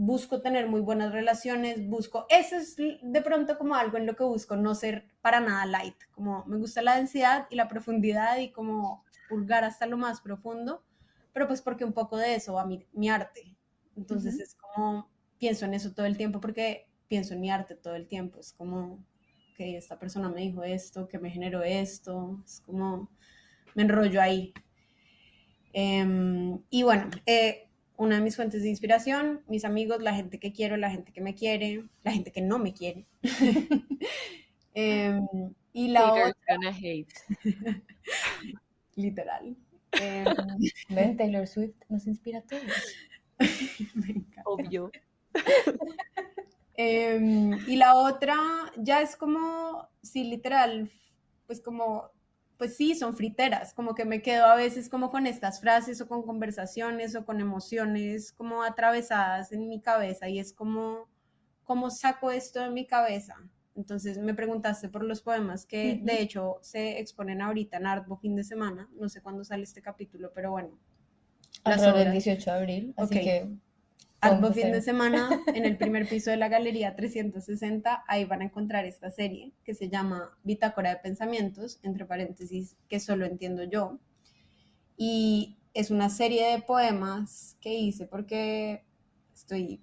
[0.00, 4.22] busco tener muy buenas relaciones, busco, eso es de pronto como algo en lo que
[4.22, 8.52] busco, no ser para nada light, como me gusta la densidad y la profundidad y
[8.52, 10.84] como pulgar hasta lo más profundo,
[11.32, 13.56] pero pues porque un poco de eso va mi, mi arte.
[13.96, 17.96] Entonces es como, pienso en eso todo el tiempo porque pienso en mi arte todo
[17.96, 19.04] el tiempo, es como,
[19.58, 23.10] que esta persona me dijo esto, que me generó esto, es como,
[23.74, 24.54] me enrollo ahí.
[25.72, 30.52] Em, y bueno, eh, una de mis fuentes de inspiración, mis amigos, la gente que
[30.52, 33.04] quiero, la gente que me quiere, la gente que no me quiere.
[34.74, 35.26] Em,
[35.72, 37.12] y la Haters otra, gonna hate.
[38.94, 39.56] literal.
[40.00, 40.24] Em,
[40.90, 42.62] Ven, Taylor Swift nos inspira a todos.
[43.94, 44.42] me encanta.
[44.44, 44.92] Obvio.
[46.80, 48.36] Em, y la otra
[48.76, 50.88] ya es como, sí, literal,
[51.48, 52.12] pues como,
[52.56, 56.06] pues sí, son friteras, como que me quedo a veces como con estas frases o
[56.06, 61.08] con conversaciones o con emociones como atravesadas en mi cabeza y es como,
[61.64, 63.34] ¿cómo saco esto de mi cabeza?
[63.74, 68.36] Entonces me preguntaste por los poemas que de hecho se exponen ahorita en Artbo fin
[68.36, 70.78] de semana, no sé cuándo sale este capítulo, pero bueno.
[71.64, 72.24] Alrededor del obras.
[72.24, 73.48] 18 de abril, así que...
[74.20, 78.24] Arbo vamos a fin de semana en el primer piso de la Galería 360, ahí
[78.24, 83.26] van a encontrar esta serie que se llama Bitácora de Pensamientos, entre paréntesis, que solo
[83.26, 83.98] entiendo yo.
[84.96, 88.84] Y es una serie de poemas que hice porque
[89.32, 89.80] estoy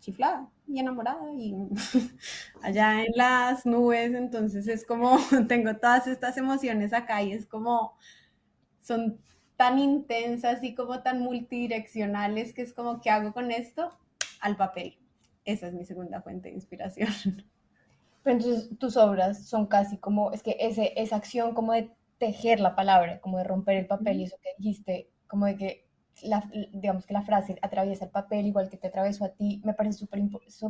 [0.00, 1.54] chiflada y enamorada y
[2.62, 7.96] allá en las nubes, entonces es como tengo todas estas emociones acá y es como
[8.80, 9.20] son
[9.58, 13.90] tan intensas y como tan multidireccionales que es como, ¿qué hago con esto?
[14.40, 14.96] Al papel.
[15.44, 17.08] Esa es mi segunda fuente de inspiración.
[18.22, 22.60] Pero entonces tus obras son casi como, es que ese, esa acción como de tejer
[22.60, 25.88] la palabra, como de romper el papel y eso que dijiste, como de que,
[26.22, 29.74] la, digamos que la frase atraviesa el papel igual que te atravesó a ti, me
[29.74, 30.06] parece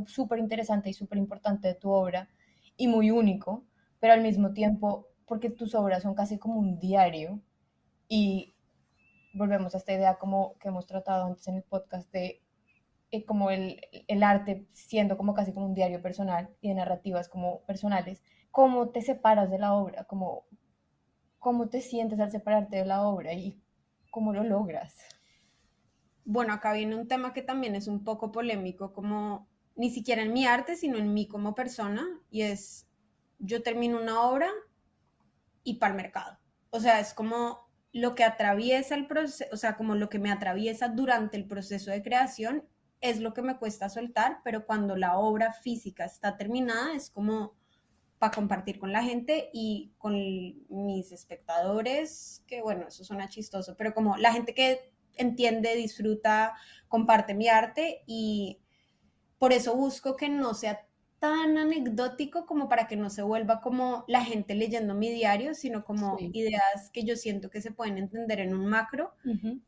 [0.06, 2.30] súper interesante y súper importante de tu obra
[2.78, 3.66] y muy único,
[4.00, 7.42] pero al mismo tiempo, porque tus obras son casi como un diario
[8.08, 8.54] y
[9.32, 12.42] volvemos a esta idea como que hemos tratado antes en el podcast de
[13.10, 17.28] eh, como el, el arte siendo como casi como un diario personal y de narrativas
[17.28, 20.04] como personales, ¿cómo te separas de la obra?
[20.04, 20.46] ¿Cómo,
[21.38, 23.62] cómo te sientes al separarte de la obra y
[24.10, 24.94] cómo lo logras?
[26.24, 30.34] Bueno, acá viene un tema que también es un poco polémico, como ni siquiera en
[30.34, 32.86] mi arte, sino en mí como persona, y es,
[33.38, 34.50] yo termino una obra
[35.62, 36.38] y para el mercado.
[36.70, 37.67] O sea, es como
[38.00, 41.90] lo que atraviesa el proceso, o sea, como lo que me atraviesa durante el proceso
[41.90, 42.64] de creación
[43.00, 47.54] es lo que me cuesta soltar, pero cuando la obra física está terminada es como
[48.18, 50.14] para compartir con la gente y con
[50.68, 56.54] mis espectadores, que bueno, eso suena chistoso, pero como la gente que entiende, disfruta,
[56.88, 58.60] comparte mi arte y
[59.38, 60.87] por eso busco que no sea
[61.18, 65.84] tan anecdótico como para que no se vuelva como la gente leyendo mi diario, sino
[65.84, 69.12] como ideas que yo siento que se pueden entender en un macro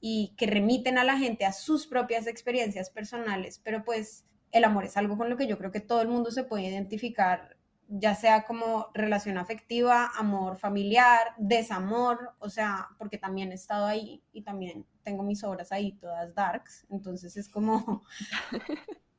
[0.00, 4.84] y que remiten a la gente a sus propias experiencias personales, pero pues el amor
[4.84, 7.56] es algo con lo que yo creo que todo el mundo se puede identificar,
[7.88, 14.22] ya sea como relación afectiva, amor familiar, desamor, o sea, porque también he estado ahí
[14.32, 18.02] y también tengo mis obras ahí todas darks, entonces es como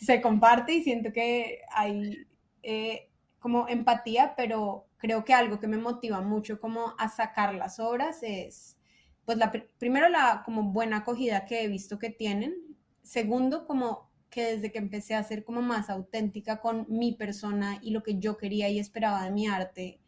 [0.00, 2.26] se comparte y siento que hay
[2.62, 7.78] eh, como empatía, pero creo que algo que me motiva mucho como a sacar las
[7.78, 8.78] obras es,
[9.24, 12.54] pues la, primero la como buena acogida que he visto que tienen,
[13.02, 17.90] segundo como que desde que empecé a ser como más auténtica con mi persona y
[17.90, 20.00] lo que yo quería y esperaba de mi arte,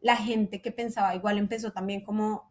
[0.00, 2.50] la gente que pensaba igual empezó también como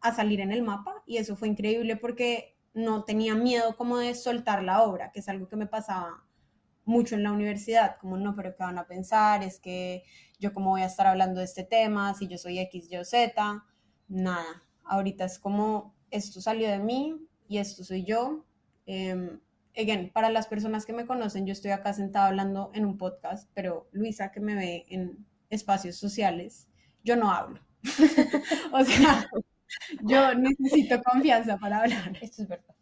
[0.00, 4.14] a salir en el mapa y eso fue increíble porque no tenía miedo como de
[4.14, 6.24] soltar la obra, que es algo que me pasaba
[6.84, 9.42] mucho en la universidad, como no, pero ¿qué van a pensar?
[9.42, 10.04] Es que
[10.38, 13.04] yo cómo voy a estar hablando de este tema, si yo soy X, Y o
[13.04, 13.64] Z,
[14.08, 14.62] nada.
[14.84, 17.16] Ahorita es como, esto salió de mí
[17.48, 18.44] y esto soy yo.
[18.86, 19.38] Eh,
[19.76, 23.48] again, para las personas que me conocen, yo estoy acá sentada hablando en un podcast,
[23.54, 26.68] pero Luisa que me ve en espacios sociales,
[27.04, 27.60] yo no hablo.
[28.72, 29.28] o sea,
[30.02, 32.16] yo necesito confianza para hablar.
[32.20, 32.74] Esto es verdad.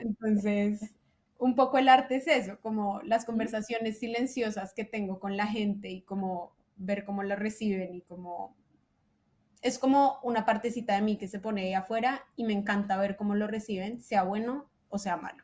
[0.00, 0.94] Entonces,
[1.38, 5.88] un poco el arte es eso, como las conversaciones silenciosas que tengo con la gente
[5.88, 8.56] y como ver cómo lo reciben y como
[9.60, 13.16] es como una partecita de mí que se pone ahí afuera y me encanta ver
[13.16, 15.42] cómo lo reciben, sea bueno o sea malo.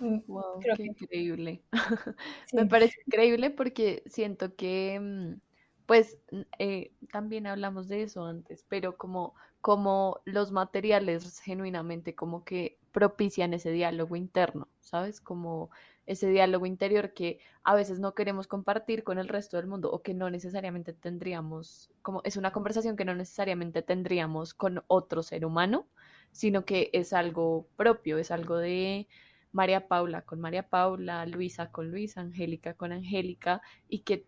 [0.00, 1.62] Wow, qué increíble.
[2.52, 5.40] Me parece increíble porque siento que, mm,
[5.90, 6.18] pues,
[6.60, 13.54] eh, también hablamos de eso antes, pero como, como los materiales genuinamente como que propician
[13.54, 15.20] ese diálogo interno, ¿sabes?
[15.20, 15.68] Como
[16.06, 20.00] ese diálogo interior que a veces no queremos compartir con el resto del mundo o
[20.00, 25.44] que no necesariamente tendríamos, como es una conversación que no necesariamente tendríamos con otro ser
[25.44, 25.88] humano,
[26.30, 29.08] sino que es algo propio, es algo de
[29.52, 34.26] María Paula con María Paula, Luisa con Luisa, Angélica con Angélica, y que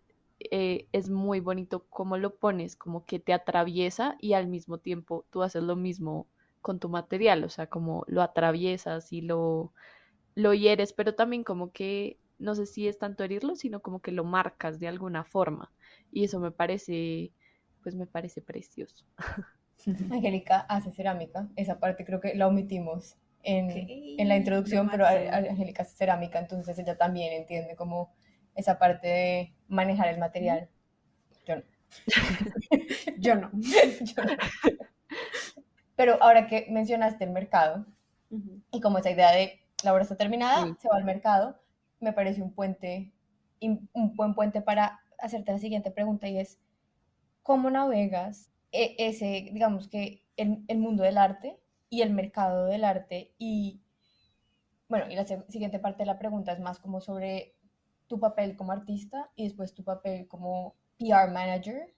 [0.51, 5.25] eh, es muy bonito cómo lo pones, como que te atraviesa y al mismo tiempo
[5.31, 6.27] tú haces lo mismo
[6.61, 9.73] con tu material, o sea, como lo atraviesas y lo,
[10.35, 14.13] lo hieres, pero también como que, no sé si es tanto herirlo, sino como que
[14.13, 15.73] lo marcas de alguna forma.
[16.11, 17.33] Y eso me parece,
[17.83, 19.05] pues me parece precioso.
[20.11, 25.95] Angélica hace cerámica, esa parte creo que la omitimos en, la introducción, pero Angélica es
[25.97, 28.13] cerámica, entonces ella también entiende como
[28.55, 30.69] esa parte de manejar el material.
[31.47, 31.63] Yo no.
[33.19, 33.51] Yo no.
[35.97, 37.87] Pero ahora que mencionaste el mercado,
[38.71, 41.61] y como esa idea de la obra está terminada, se va al mercado,
[42.01, 43.13] me parece un puente,
[43.61, 46.59] un buen puente para hacerte la siguiente pregunta y es,
[47.43, 51.59] ¿cómo navegas e, ese, digamos que, el, el mundo del arte
[51.91, 53.35] y el mercado del arte.
[53.39, 53.83] Y
[54.89, 57.55] bueno, y la siguiente parte de la pregunta es más como sobre
[58.13, 61.95] tu papel como artista y después tu papel como PR manager.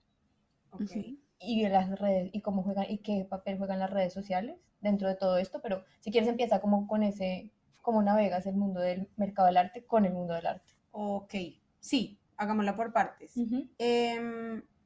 [1.39, 5.15] Y las redes, y cómo juegan, y qué papel juegan las redes sociales dentro de
[5.15, 7.51] todo esto, pero si quieres empieza como con ese,
[7.81, 10.73] cómo navegas el mundo del mercado del arte con el mundo del arte.
[10.91, 11.33] Ok,
[11.81, 13.35] sí, hagámosla por partes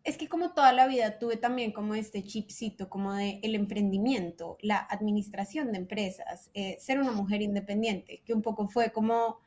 [0.03, 4.57] es que como toda la vida tuve también como este chipcito como de el emprendimiento,
[4.61, 9.39] la administración de empresas, eh, ser una mujer independiente, que un poco fue como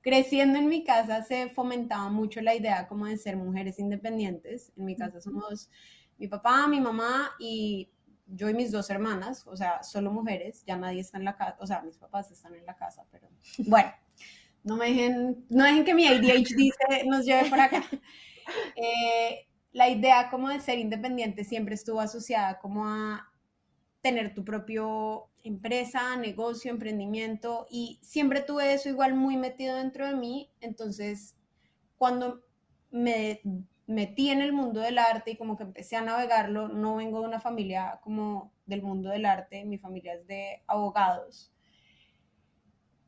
[0.00, 4.72] creciendo en mi casa se fomentaba mucho la idea como de ser mujeres independientes.
[4.76, 5.70] En mi casa somos
[6.18, 7.90] mi papá, mi mamá y
[8.26, 11.56] yo y mis dos hermanas, o sea, solo mujeres, ya nadie está en la casa,
[11.60, 13.28] o sea, mis papás están en la casa, pero
[13.66, 13.92] bueno,
[14.62, 17.82] no me dejen, no dejen que mi ADHD nos lleve por acá.
[18.76, 23.32] Eh, la idea como de ser independiente siempre estuvo asociada como a
[24.04, 30.14] tener tu propio empresa, negocio, emprendimiento y siempre tuve eso igual muy metido dentro de
[30.14, 30.50] mí.
[30.60, 31.34] Entonces,
[31.96, 32.44] cuando
[32.90, 33.40] me
[33.86, 37.28] metí en el mundo del arte y como que empecé a navegarlo, no vengo de
[37.28, 41.50] una familia como del mundo del arte, mi familia es de abogados.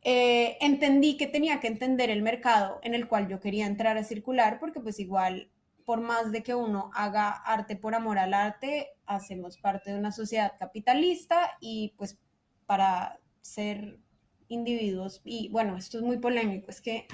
[0.01, 4.05] Eh, entendí que tenía que entender el mercado en el cual yo quería entrar a
[4.05, 5.51] circular porque pues igual
[5.87, 10.13] por más de que uno haga arte por amor al arte, hacemos parte de una
[10.13, 12.19] sociedad capitalista y pues
[12.67, 14.01] para ser
[14.49, 17.07] individuos, y bueno, esto es muy polémico, es que...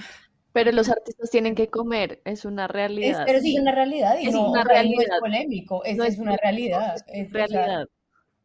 [0.53, 3.21] Pero los artistas tienen que comer, es una realidad.
[3.21, 5.15] Es, pero sí es una realidad y es no, una realidad.
[5.15, 6.97] es polémico, es, es una realidad.
[7.07, 7.87] Es realidad.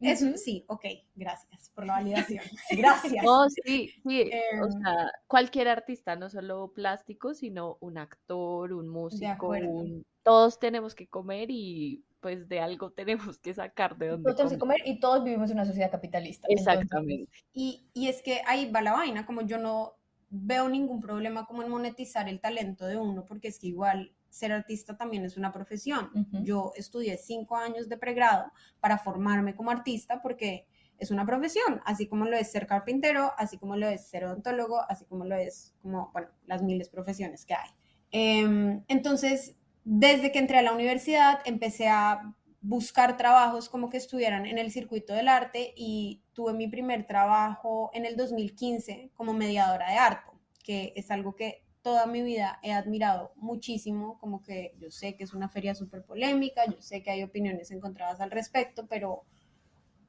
[0.00, 0.84] Eso sí, ok,
[1.16, 2.44] gracias por la validación.
[2.70, 3.24] Gracias.
[3.24, 4.30] No, sí, sí.
[4.62, 10.04] o Em, sea, cualquier artista, no solo plástico, sino un actor, un músico, un...
[10.22, 14.52] todos tenemos que comer y pues de algo tenemos que sacar de donde Todos tenemos
[14.52, 14.80] que comer.
[14.84, 16.46] y todos vivimos en una sociedad capitalista.
[16.48, 17.32] entonces, Exactamente.
[17.52, 19.94] Y, y es que ahí va la vaina, como yo no
[20.30, 24.52] veo ningún problema como en monetizar el talento de uno, porque es que igual ser
[24.52, 26.10] artista también es una profesión.
[26.42, 30.66] Yo estudié cinco años de pregrado para formarme como artista porque
[30.98, 34.80] es una profesión, así como lo es ser carpintero, así como lo es ser odontólogo,
[34.88, 37.70] así como lo es como, bueno, las miles profesiones que hay.
[38.10, 39.54] Em, entonces,
[39.84, 44.72] desde que entré a la universidad, empecé a buscar trabajos como que estuvieran en el
[44.72, 50.32] circuito del arte y tuve mi primer trabajo en el 2015 como mediadora de arte,
[50.64, 55.24] que es algo que toda mi vida he admirado muchísimo, como que yo sé que
[55.24, 59.24] es una feria súper polémica, yo sé que hay opiniones encontradas al respecto, pero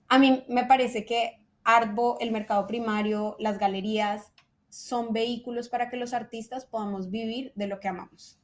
[0.10, 4.34] a mí me parece que Artbo, el mercado primario, las galerías
[4.68, 8.42] son vehículos para que los artistas podamos vivir de lo que amamos.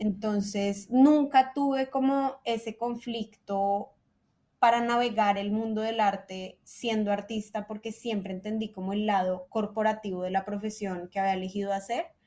[0.00, 3.92] Entonces, nunca tuve como ese conflicto
[4.58, 10.24] para navegar el mundo del arte siendo artista, porque siempre entendí como el lado corporativo
[10.24, 12.17] de la profesión que había elegido hacer.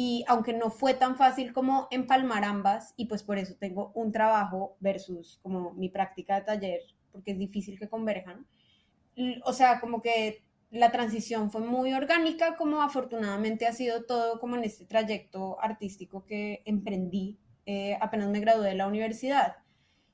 [0.00, 4.12] Y aunque no fue tan fácil como empalmar ambas, y pues por eso tengo un
[4.12, 6.80] trabajo versus como mi práctica de taller,
[7.10, 8.46] porque es difícil que converjan.
[9.44, 14.54] O sea, como que la transición fue muy orgánica, como afortunadamente ha sido todo como
[14.54, 19.56] en este trayecto artístico que emprendí eh, apenas me gradué de la universidad.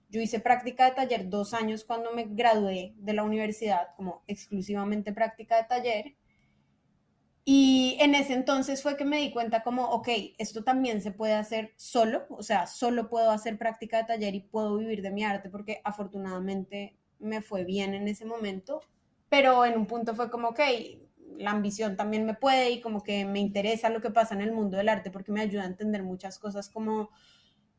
[0.09, 5.13] Yo hice práctica de taller dos años cuando me gradué de la universidad, como exclusivamente
[5.13, 6.15] práctica de taller.
[7.47, 11.35] Y en ese entonces fue que me di cuenta como, ok, esto también se puede
[11.35, 15.25] hacer solo, o sea, solo puedo hacer práctica de taller y puedo vivir de mi
[15.25, 18.81] arte porque afortunadamente me fue bien en ese momento,
[19.29, 20.61] pero en un punto fue como, ok,
[21.37, 24.53] la ambición también me puede y como que me interesa lo que pasa en el
[24.53, 27.11] mundo del arte porque me ayuda a entender muchas cosas como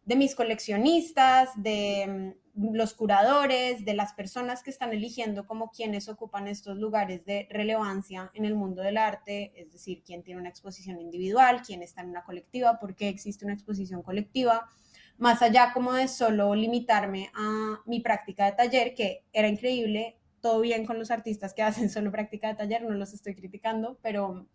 [0.05, 6.07] de mis coleccionistas, de mm, los curadores, de las personas que están eligiendo como quienes
[6.07, 10.49] ocupan estos lugares de relevancia en el mundo del arte, es decir, quién tiene una
[10.49, 14.69] exposición individual, quién está en una colectiva, por qué existe una exposición colectiva,
[15.17, 20.61] más allá como de solo limitarme a mi práctica de taller, que era increíble, todo
[20.61, 24.47] bien con los artistas que hacen solo práctica de taller, no los estoy criticando, pero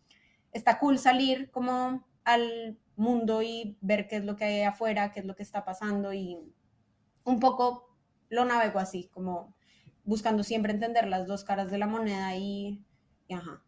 [0.53, 5.21] está cool salir como al mundo y ver qué es lo que hay afuera, qué
[5.21, 6.39] es lo que está pasando y
[7.25, 7.97] un poco
[8.31, 9.55] lo navego así, como
[10.05, 12.85] buscando siempre entender las dos caras de la moneda y,
[13.29, 13.63] y ajá.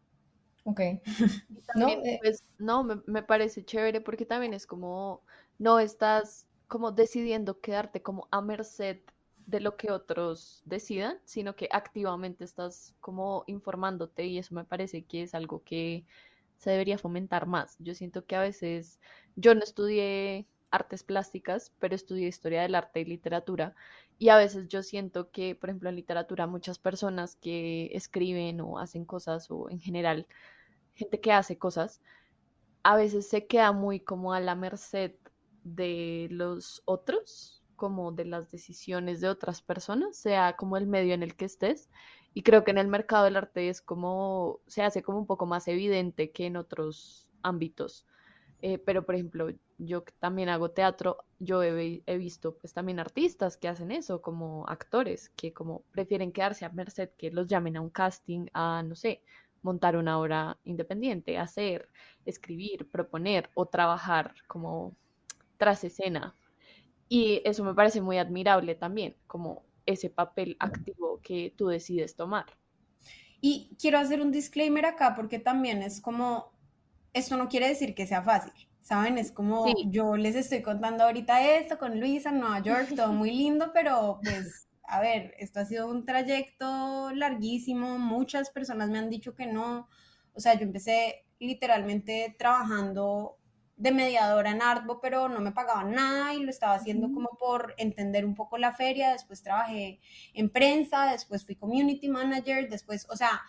[0.64, 0.80] Ok.
[1.48, 5.22] Y también, No, eh, pues, no, me, me parece chévere porque también es como,
[5.58, 9.00] no estás como decidiendo quedarte como a merced
[9.46, 15.04] de lo que otros decidan, sino que activamente estás como informándote y eso me parece
[15.04, 16.06] que es algo que
[16.62, 17.76] se debería fomentar más.
[17.80, 19.00] Yo siento que a veces,
[19.36, 23.74] yo no estudié artes plásticas, pero estudié historia del arte y literatura
[24.18, 28.78] y a veces yo siento que, por ejemplo, en literatura muchas personas que escriben o
[28.78, 30.26] hacen cosas o en general
[30.94, 32.02] gente que hace cosas,
[32.82, 35.14] a veces se queda muy como a la merced
[35.64, 41.22] de los otros, como de las decisiones de otras personas, sea como el medio en
[41.22, 41.90] el que estés.
[42.34, 45.46] Y creo que en el mercado del arte es como, se hace como un poco
[45.46, 48.06] más evidente que en otros ámbitos.
[48.62, 53.00] Eh, pero, por ejemplo, yo que también hago teatro, yo he, he visto pues también
[53.00, 57.76] artistas que hacen eso, como actores, que como prefieren quedarse a merced que los llamen
[57.76, 59.22] a un casting, a, no sé,
[59.62, 61.88] montar una obra independiente, hacer,
[62.24, 64.96] escribir, proponer o trabajar como
[65.58, 66.36] tras escena.
[67.08, 72.46] Y eso me parece muy admirable también, como ese papel activo que tú decides tomar.
[73.40, 76.52] Y quiero hacer un disclaimer acá porque también es como,
[77.12, 79.18] esto no quiere decir que sea fácil, ¿saben?
[79.18, 79.74] Es como Sí.
[79.90, 84.20] yo les estoy contando ahorita esto con Luisa en Nueva York, todo muy lindo, pero
[84.22, 89.46] pues, a ver, esto ha sido un trayecto larguísimo, muchas personas me han dicho que
[89.46, 89.88] no,
[90.34, 93.38] o sea, yo empecé literalmente trabajando
[93.82, 97.74] de mediadora en Artbo, pero no me pagaban nada y lo estaba haciendo como por
[97.78, 99.98] entender un poco la feria, después trabajé
[100.34, 103.40] en prensa, después fui community manager, después, o sea,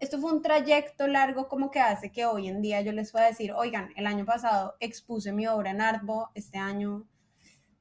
[0.00, 3.26] esto fue un trayecto largo como que hace que hoy en día yo les pueda
[3.26, 7.06] decir, oigan, el año pasado expuse mi obra en Artbo, este año,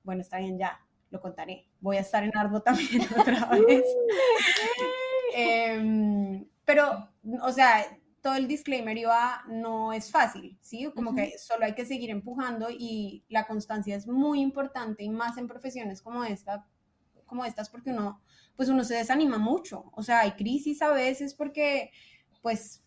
[0.04, 1.68] bueno, está bien, ya, lo contaré.
[1.80, 3.84] Voy a estar en Artbo también otra vez.
[5.34, 7.10] Em, pero,
[7.42, 7.86] o sea,
[8.22, 10.90] todo el disclaimer iba, no es fácil, ¿sí?
[10.96, 15.38] Como que solo hay que seguir empujando y la constancia es muy importante y más
[15.38, 16.68] en profesiones como esta,
[17.26, 18.22] como estas porque uno,
[18.56, 21.92] pues uno se desanima mucho, o sea, hay crisis a veces porque,
[22.42, 22.84] pues,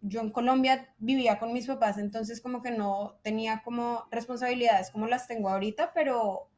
[0.00, 5.06] yo en Colombia vivía con mis papás, entonces como que no tenía como responsabilidades como
[5.06, 6.50] las tengo ahorita, pero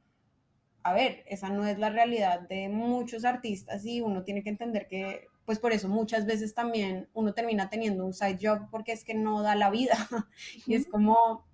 [0.83, 4.87] a ver, esa no es la realidad de muchos artistas y uno tiene que entender
[4.87, 9.05] que, pues por eso muchas veces también uno termina teniendo un side job porque es
[9.05, 9.97] que no da la vida.
[10.67, 11.45] Y es como,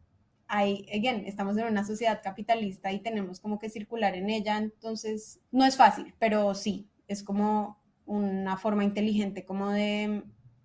[0.46, 5.40] hay, again, estamos en una sociedad capitalista y tenemos como que circular en ella, entonces
[5.50, 10.24] no es fácil, pero sí, es como una forma inteligente como de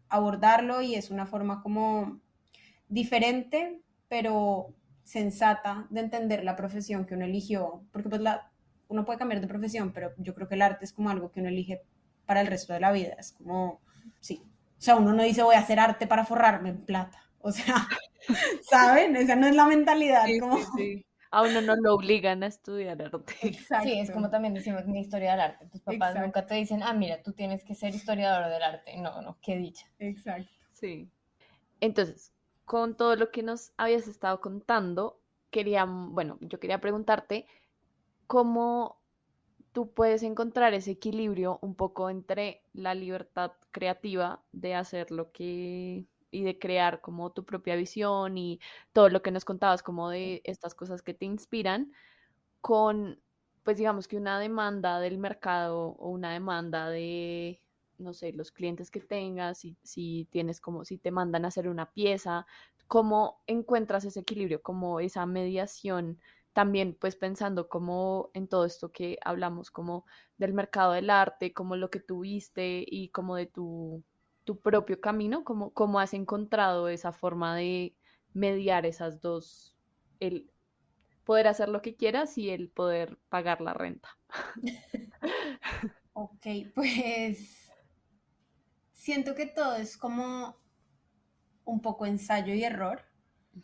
[0.09, 2.19] abordarlo y es una forma como
[2.89, 4.73] diferente, pero
[5.03, 8.51] sensata de entender la profesión que uno eligió, porque pues la,
[8.88, 11.39] uno puede cambiar de profesión, pero yo creo que el arte es como algo que
[11.39, 11.84] uno elige
[12.26, 13.82] para el resto de la vida, es como,
[14.19, 14.41] sí,
[14.78, 17.88] o sea, uno no dice voy a hacer arte para forrarme en plata, o sea,
[18.69, 19.15] ¿saben?
[19.15, 20.59] Esa no es la mentalidad, como...
[21.32, 23.36] A uno no lo obligan a estudiar arte.
[23.41, 23.84] Exacto.
[23.89, 25.65] Sí, es como también decimos mi historia del arte.
[25.65, 28.95] Tus papás nunca te dicen, ah, mira, tú tienes que ser historiador del arte.
[28.95, 29.86] No, no, qué dicha.
[29.99, 30.49] Exacto.
[30.71, 31.11] Sí.
[31.82, 32.32] Entonces,
[32.63, 35.19] con todo lo que nos habías estado contando,
[35.51, 37.47] quería, bueno, yo quería preguntarte
[38.28, 39.01] cómo
[39.76, 46.05] tú puedes encontrar ese equilibrio un poco entre la libertad creativa de hacer lo que
[46.32, 48.61] y de crear como tu propia visión y
[48.93, 51.91] todo lo que nos contabas como de estas cosas que te inspiran
[52.61, 53.19] con
[53.63, 57.59] pues digamos que una demanda del mercado o una demanda de
[57.97, 61.67] no sé, los clientes que tengas, si, si tienes como, si te mandan a hacer
[61.67, 62.45] una pieza,
[62.88, 66.19] cómo encuentras ese equilibrio, como esa mediación,
[66.55, 70.05] también pues pensando como en todo esto que hablamos, como
[70.39, 74.03] del mercado del arte, como lo que tuviste y como de tu
[74.45, 75.43] tu propio camino?
[75.43, 77.97] ¿Cómo, ¿Cómo has encontrado esa forma de
[78.33, 79.75] mediar esas dos,
[80.19, 80.49] el
[81.25, 84.17] poder hacer lo que quieras y el poder pagar la renta?
[86.13, 87.69] ok, pues
[88.93, 90.55] siento que todo es como
[91.65, 93.03] un poco ensayo y error.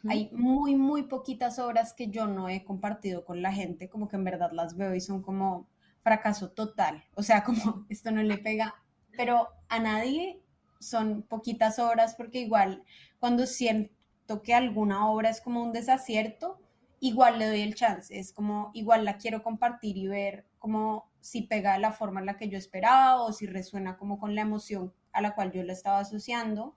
[0.08, 4.16] Hay muy, muy poquitas obras que yo no he compartido con la gente, como que
[4.16, 5.68] en verdad las veo y son como
[6.02, 7.04] fracaso total.
[7.16, 8.76] O sea, como esto no le pega,
[9.16, 10.42] pero a nadie
[10.80, 12.84] son poquitas horas porque igual
[13.20, 16.60] cuando siento que alguna obra es como un desacierto,
[17.00, 21.44] igual le doy el chance, es como igual la quiero compartir y ver como si
[21.44, 24.94] pega la forma en la que yo esperaba o si resuena como con la emoción
[25.12, 26.76] a la cual yo la estaba asociando.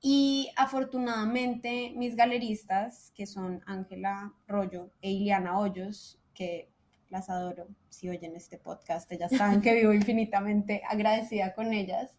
[0.00, 6.70] Y afortunadamente mis galeristas, que son Ángela Rollo e Iliana Hoyos, que
[7.10, 12.16] las adoro, si oyen este podcast, ellas saben que vivo infinitamente agradecida con ellas,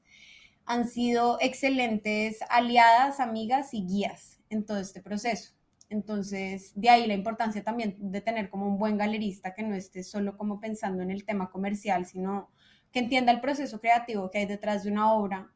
[0.65, 5.53] han sido excelentes aliadas, amigas y guías en todo este proceso.
[5.89, 10.03] Entonces, de ahí la importancia también de tener como un buen galerista que no esté
[10.03, 12.49] solo como pensando en el tema comercial, sino
[12.91, 15.51] que entienda el proceso creativo que hay detrás de una obra,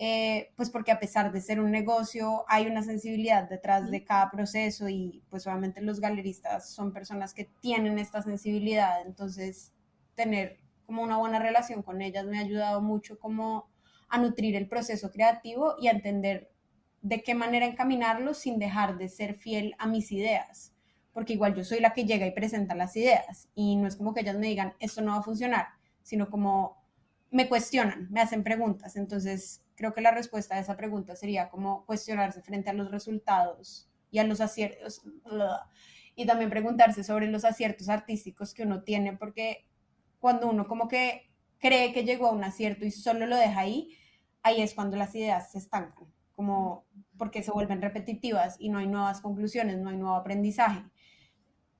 [0.00, 4.30] eh, pues porque a pesar de ser un negocio, hay una sensibilidad detrás de cada
[4.30, 9.72] proceso y pues obviamente los galeristas son personas que tienen esta sensibilidad, entonces
[10.14, 13.68] tener como una buena relación con ellas me ha ayudado mucho como
[14.08, 16.50] a nutrir el proceso creativo y a entender
[17.02, 20.72] de qué manera encaminarlo sin dejar de ser fiel a mis ideas.
[21.12, 24.14] Porque igual yo soy la que llega y presenta las ideas y no es como
[24.14, 25.66] que ellas me digan, esto no va a funcionar,
[26.02, 26.78] sino como
[27.30, 28.96] me cuestionan, me hacen preguntas.
[28.96, 33.88] Entonces, creo que la respuesta a esa pregunta sería como cuestionarse frente a los resultados
[34.10, 35.02] y a los aciertos.
[36.16, 39.68] Y también preguntarse sobre los aciertos artísticos que uno tiene, porque
[40.18, 43.96] cuando uno como que cree que llegó a un acierto y solo lo deja ahí,
[44.42, 46.84] ahí es cuando las ideas se estancan, como
[47.16, 50.82] porque se vuelven repetitivas y no hay nuevas conclusiones, no hay nuevo aprendizaje.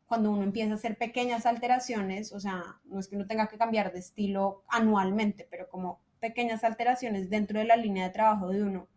[0.06, 3.58] Cuando uno empieza a hacer pequeñas alteraciones, o sea, no es que uno tenga que
[3.58, 8.62] cambiar de estilo anualmente, pero como pequeñas alteraciones dentro de la línea de trabajo de
[8.62, 8.88] uno,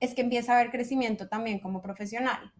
[0.00, 2.52] es que empieza a haber crecimiento también como profesional.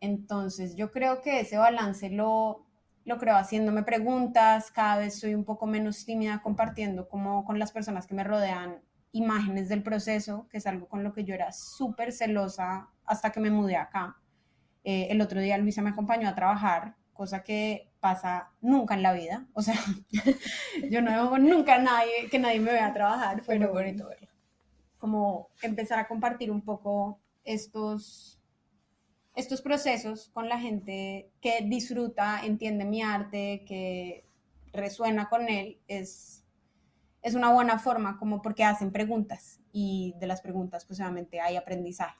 [0.00, 2.66] Entonces, yo creo que ese balance lo,
[3.04, 7.72] lo creo haciéndome preguntas, cada vez soy un poco menos tímida compartiendo como con las
[7.72, 8.80] personas que me rodean
[9.12, 13.40] imágenes del proceso, que es algo con lo que yo era súper celosa hasta que
[13.40, 14.16] me mudé acá.
[14.84, 19.12] Eh, el otro día Luisa me acompañó a trabajar, cosa que pasa nunca en la
[19.12, 19.46] vida.
[19.54, 19.78] O sea,
[20.90, 23.42] yo no veo nunca a nadie, que nadie me vea a trabajar.
[23.46, 24.28] Muy bonito verlo.
[24.98, 28.40] Como empezar a compartir un poco estos
[29.34, 34.24] estos procesos con la gente que disfruta, entiende mi arte, que
[34.72, 36.44] resuena con él, es,
[37.22, 41.56] es una buena forma como porque hacen preguntas y de las preguntas pues obviamente hay
[41.56, 42.19] aprendizaje.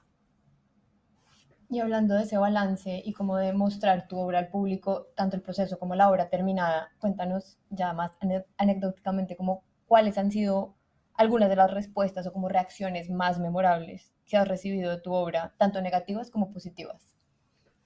[1.71, 5.41] Y hablando de ese balance y como de mostrar tu obra al público, tanto el
[5.41, 8.11] proceso como la obra terminada, cuéntanos ya más
[8.57, 10.75] anecdóticamente como cuáles han sido
[11.13, 15.53] algunas de las respuestas o como reacciones más memorables que has recibido de tu obra,
[15.57, 17.15] tanto negativas como positivas.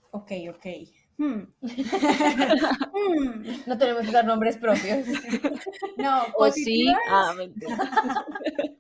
[0.09, 0.65] Ok, ok.
[1.17, 1.43] Hmm.
[2.95, 3.43] Hmm.
[3.67, 5.05] No tenemos que dar nombres propios.
[5.97, 6.91] No, o sí.
[7.07, 7.35] Ah,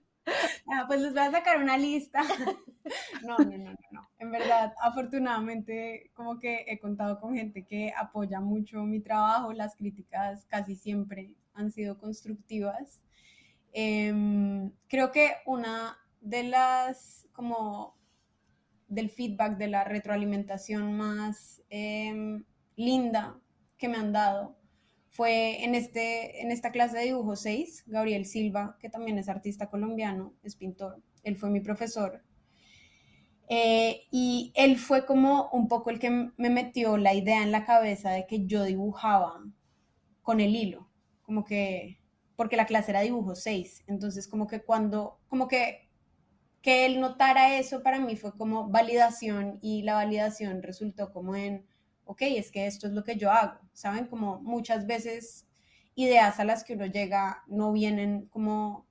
[0.67, 2.21] ah, pues les voy a sacar una lista.
[3.23, 8.39] No, no, no, no, En verdad, afortunadamente, como que he contado con gente que apoya
[8.39, 9.53] mucho mi trabajo.
[9.53, 13.01] Las críticas casi siempre han sido constructivas.
[13.73, 17.97] Em, creo que una de las, como,
[18.87, 22.43] del feedback, de la retroalimentación más em,
[22.75, 23.39] linda
[23.77, 24.57] que me han dado
[25.15, 29.69] fue en, este, en esta clase de dibujo 6, Gabriel Silva, que también es artista
[29.69, 32.21] colombiano, es pintor, él fue mi profesor.
[33.47, 37.63] Eh, y él fue como un poco el que me metió la idea en la
[37.63, 39.41] cabeza de que yo dibujaba
[40.21, 40.89] con el hilo,
[41.21, 42.01] como que,
[42.35, 45.85] porque la clase era dibujo 6, entonces como que cuando, como que
[46.61, 51.63] que él notara eso para mí fue como validación y la validación resultó como en
[52.05, 54.07] ok, es que esto es lo que yo hago, ¿saben?
[54.07, 55.47] Como muchas veces
[55.95, 58.85] ideas a las que uno llega no vienen como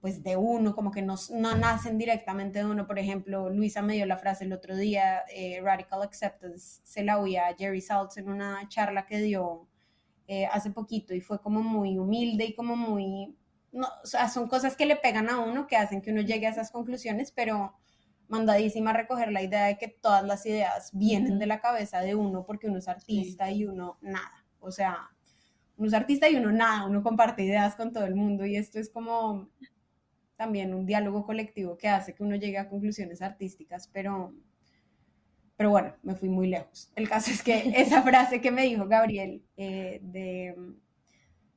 [0.00, 2.86] pues de uno, como que no, no nacen directamente de uno.
[2.86, 7.18] Por ejemplo, Luisa me dio la frase el otro día, eh, Radical Acceptance, se la
[7.18, 9.66] oí a Jerry Saltz en una charla que dio
[10.26, 13.34] eh, hace poquito y fue como muy humilde y como muy,
[13.72, 16.46] no, o sea, son cosas que le pegan a uno que hacen que uno llegue
[16.46, 17.74] a esas conclusiones, pero
[18.28, 22.14] mandadísima a recoger la idea de que todas las ideas vienen de la cabeza de
[22.14, 24.44] uno porque uno es artista y uno nada.
[24.60, 25.10] O sea,
[25.76, 28.78] uno es artista y uno nada, uno comparte ideas con todo el mundo y esto
[28.78, 29.48] es como
[30.36, 34.34] también un diálogo colectivo que hace que uno llegue a conclusiones artísticas, pero,
[35.56, 36.90] pero bueno, me fui muy lejos.
[36.96, 40.56] El caso es que esa frase que me dijo Gabriel eh, de,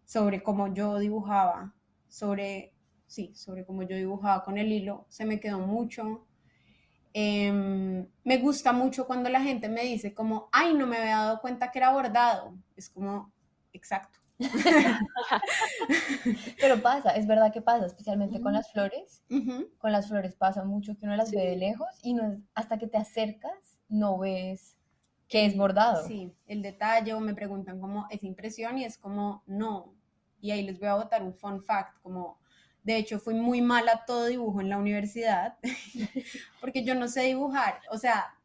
[0.06, 1.74] sobre cómo yo dibujaba,
[2.08, 2.74] sobre,
[3.08, 6.28] sí, sobre cómo yo dibujaba con el hilo, se me quedó mucho
[7.20, 11.42] Em, me gusta mucho cuando la gente me dice como, ay, no me había dado
[11.42, 12.54] cuenta que era bordado.
[12.76, 13.32] Es como,
[13.74, 14.20] exacto.
[16.62, 19.24] Pero pasa, es verdad que pasa, especialmente con las flores.
[19.80, 22.86] Con las flores pasa mucho que uno las ve de lejos y no hasta que
[22.86, 24.78] te acercas no ves
[25.28, 26.06] que es bordado.
[26.06, 29.96] Sí, el detalle o me preguntan cómo es impresión y es como no.
[30.40, 32.38] Y ahí les voy a botar un fun fact, como
[32.88, 35.58] de hecho, fui muy mala todo dibujo en la universidad
[36.62, 37.82] porque yo no sé dibujar.
[37.92, 38.38] O sea,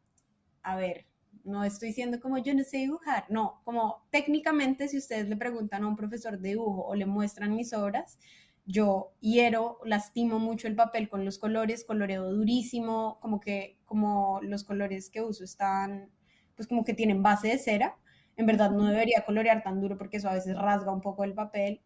[0.63, 1.05] a ver,
[1.45, 5.85] no estoy diciendo como yo no sé dibujar, no, como técnicamente si ustedes le preguntan
[5.85, 8.19] a un profesor de dibujo o le muestran mis obras,
[8.65, 14.65] yo hiero, lastimo mucho el papel con los colores, coloreo durísimo, como que como los
[14.65, 16.11] colores que uso están,
[16.57, 17.97] pues como que tienen base de cera.
[18.35, 21.33] En verdad no debería colorear tan duro porque eso a veces rasga un poco el
[21.33, 21.81] papel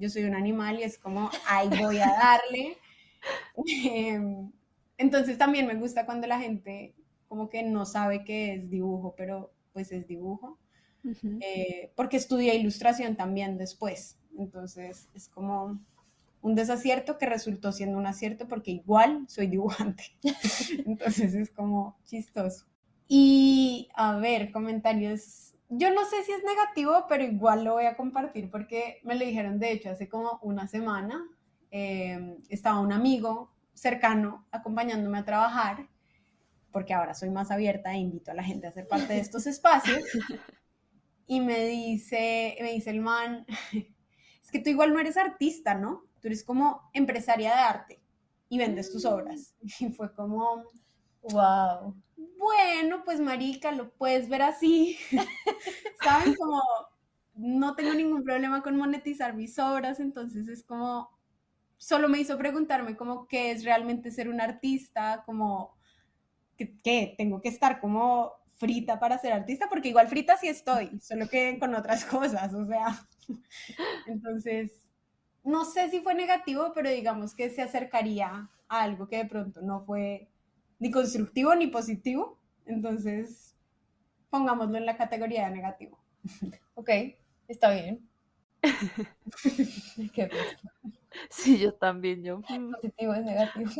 [0.00, 2.76] yo soy un animal y es como, ahí voy a darle.
[3.66, 4.50] Em,
[4.96, 6.94] entonces también me gusta cuando la gente
[7.28, 10.58] como que no sabe qué es dibujo, pero pues es dibujo.
[11.40, 14.18] Eh, porque estudié ilustración también después.
[14.38, 15.80] Entonces es como
[16.42, 20.04] un desacierto que resultó siendo un acierto porque igual soy dibujante.
[20.86, 22.66] Entonces es como chistoso.
[23.06, 27.96] Y a ver, comentarios yo no sé si es negativo, pero igual lo voy a
[27.96, 31.24] compartir porque me lo dijeron, de hecho, hace como una semana.
[31.70, 35.88] Em, estaba un amigo cercano acompañándome a trabajar,
[36.72, 39.46] porque ahora soy más abierta e invito a la gente a ser parte de estos
[39.46, 40.02] espacios.
[41.26, 46.02] Y me dice, me dice el man, es que tú igual no eres artista, ¿no?
[46.20, 48.02] Tú eres como empresaria de arte
[48.48, 49.54] y vendes tus obras.
[49.78, 50.64] Y fue como,
[51.22, 51.94] wow
[52.38, 54.98] bueno, pues marica, lo puedes ver así.
[56.02, 56.34] ¿Saben?
[56.34, 56.62] Como
[57.34, 61.10] no tengo ningún problema con monetizar mis obras, entonces es como,
[61.76, 65.76] solo me hizo preguntarme como qué es realmente ser un artista, como,
[66.56, 67.14] ¿qué?
[67.16, 71.58] Tengo que estar como frita para ser artista, porque igual frita sí estoy, solo que
[71.58, 73.06] con otras cosas, o sea.
[74.06, 74.86] Entonces,
[75.42, 79.62] no sé si fue negativo, pero digamos que se acercaría a algo que de pronto
[79.62, 80.29] no fue
[80.80, 82.36] ni constructivo ni positivo.
[82.66, 83.54] Entonces,
[84.30, 85.98] pongámoslo en la categoría de negativo.
[86.74, 86.88] Ok,
[87.46, 88.08] está bien.
[91.30, 92.40] sí, yo también, yo.
[92.80, 93.70] Positivo es negativo.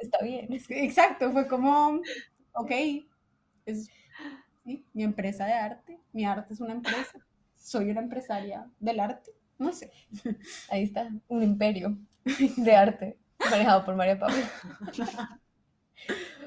[0.00, 0.48] está bien.
[0.50, 2.00] Exacto, fue como,
[2.54, 2.70] ok,
[3.66, 3.88] es
[4.64, 7.18] mi empresa de arte, mi arte es una empresa,
[7.56, 9.90] soy una empresaria del arte, no sé.
[10.68, 11.96] Ahí está, un imperio
[12.56, 13.18] de arte
[13.50, 14.36] manejado por María Pablo.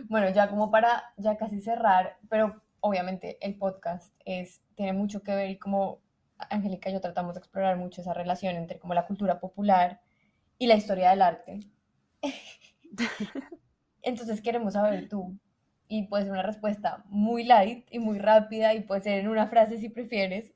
[0.10, 5.34] Bueno, ya como para ya casi cerrar, pero obviamente el podcast es, tiene mucho que
[5.34, 6.01] ver y como
[6.38, 10.01] Angélica y yo tratamos de explorar mucho esa relación entre como la cultura popular
[10.58, 11.60] y la historia del arte.
[14.01, 15.38] Entonces queremos saber tú,
[15.88, 19.47] y puede ser una respuesta muy light y muy rápida y puede ser en una
[19.47, 20.51] frase si prefieres,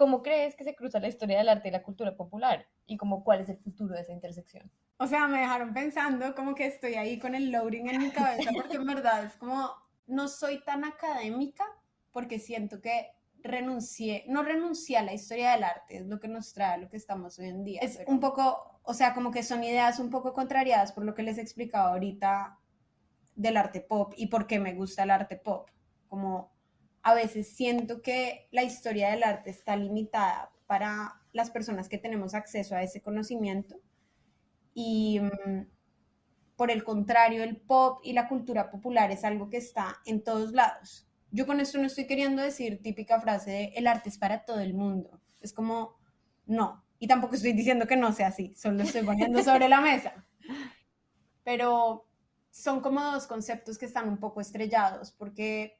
[0.00, 2.66] ¿cómo crees que se cruza la historia del arte y la cultura popular?
[2.86, 4.72] Y como cuál es el futuro de esa intersección.
[4.96, 8.50] O sea, me dejaron pensando como que estoy ahí con el loading en mi cabeza
[8.54, 9.70] porque en verdad es como,
[10.06, 11.64] no soy tan académica
[12.12, 13.08] porque siento que
[13.42, 16.96] renuncié, no renuncié a la historia del arte, es lo que nos trae lo que
[16.96, 17.80] estamos hoy en día.
[17.82, 21.24] Es un poco, o sea, como que son ideas un poco contrariadas por lo que
[21.24, 22.58] les he explicado ahorita
[23.34, 25.68] del arte pop y por qué me gusta el arte pop.
[26.08, 26.54] Como
[27.02, 32.34] a veces siento que la historia del arte está limitada para las personas que tenemos
[32.34, 33.80] acceso a ese conocimiento
[34.74, 35.66] y mm,
[36.56, 40.52] por el contrario, el pop y la cultura popular es algo que está en todos
[40.52, 41.08] lados.
[41.30, 44.60] Yo con esto no estoy queriendo decir típica frase de el arte es para todo
[44.60, 45.22] el mundo.
[45.40, 45.96] Es como,
[46.44, 46.84] no.
[46.98, 50.26] Y tampoco estoy diciendo que no sea así, solo estoy poniendo sobre la mesa.
[51.44, 52.06] Pero
[52.50, 55.79] son como dos conceptos que están un poco estrellados porque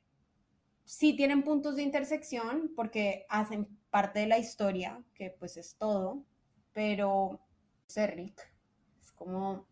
[0.90, 6.24] sí tienen puntos de intersección porque hacen parte de la historia, que pues es todo,
[6.72, 7.40] pero
[7.94, 8.52] Rick
[9.00, 9.68] es como...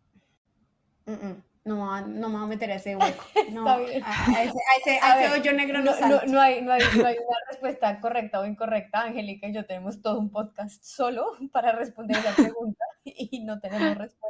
[1.05, 3.23] Mm, mm no, no me voy a meter a ese hueco.
[3.51, 7.99] No, a, ese, hoyo negro no, no, no, hay, no, hay, no hay una respuesta
[7.99, 9.01] correcta o incorrecta.
[9.01, 13.97] Angélica y yo tenemos todo un podcast solo para responder esa pregunta y no tenemos
[13.97, 14.28] respuesta.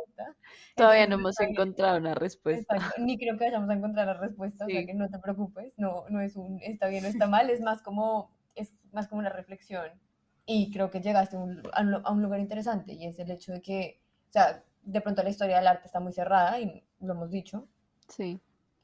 [0.76, 2.76] Todavía no hemos encontrado una respuesta.
[2.98, 6.06] Ni creo que vayamos a encontrar la respuesta, o sea que no te preocupes, no,
[6.10, 9.30] no es un está bien o está mal, es más como, es más como una
[9.30, 9.90] reflexión.
[10.46, 13.62] Y creo que llegaste a un, a un lugar interesante y es el hecho de
[13.62, 17.30] que, o sea, de pronto la historia del arte está muy cerrada y lo hemos
[17.30, 17.68] dicho.
[18.08, 18.40] Sí.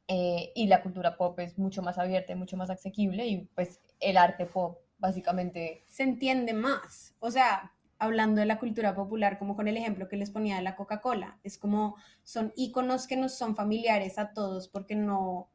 [0.07, 3.81] Eh, y la cultura pop es mucho más abierta y mucho más asequible y pues
[3.99, 5.83] el arte pop básicamente...
[5.87, 7.15] Se entiende más.
[7.19, 10.61] O sea, hablando de la cultura popular, como con el ejemplo que les ponía de
[10.61, 15.49] la Coca-Cola, es como son iconos que nos son familiares a todos porque no,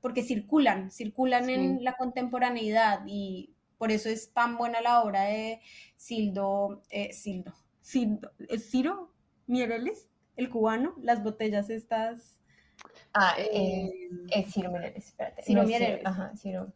[0.00, 5.60] porque circulan, circulan en la contemporaneidad y por eso es tan buena la obra de
[5.96, 9.12] Sildo, eh, Sildo, Sildo, ¿es Ciro?
[9.46, 12.38] Mireles, el cubano, las botellas estas.
[13.14, 13.90] Ah, eh,
[14.30, 15.42] es Ciro Mireles, espérate.
[15.42, 16.04] Ciro Mireles.
[16.04, 16.72] ajá, Ciro.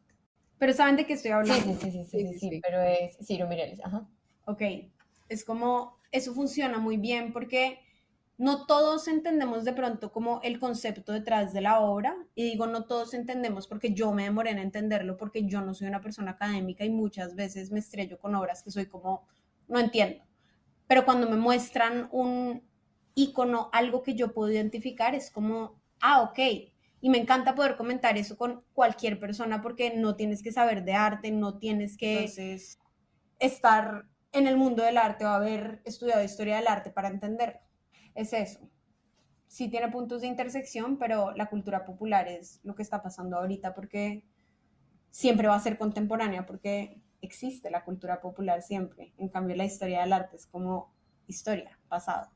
[0.59, 1.63] Pero ¿saben de qué estoy hablando?
[1.75, 4.09] Sí, sí, sí, sí, sí, pero es Ciro Mireles, ajá.
[4.47, 4.63] Ok,
[5.29, 7.79] es como, eso funciona muy bien porque
[8.39, 12.85] no todos entendemos de pronto como el concepto detrás de la obra, y digo no
[12.85, 16.85] todos entendemos porque yo me demoré en entenderlo porque yo no soy una persona académica
[16.85, 19.27] y muchas veces me estrello con obras que soy como,
[19.69, 20.25] no entiendo
[20.93, 22.63] pero cuando me muestran un
[23.15, 26.39] icono, algo que yo puedo identificar, es como, ah, ok.
[27.01, 30.93] Y me encanta poder comentar eso con cualquier persona porque no tienes que saber de
[30.93, 32.31] arte, no tienes que
[33.39, 37.61] estar en el mundo del arte o haber estudiado historia del arte para entenderlo.
[38.15, 38.61] Es eso.
[39.47, 43.75] Sí tiene puntos de intersección, pero la cultura popular es lo que está pasando ahorita
[43.75, 44.25] porque
[45.11, 49.13] siempre va a ser contemporánea, porque existe la cultura popular siempre.
[49.19, 50.95] En cambio, la historia del arte es como
[51.27, 52.31] historia, pasado.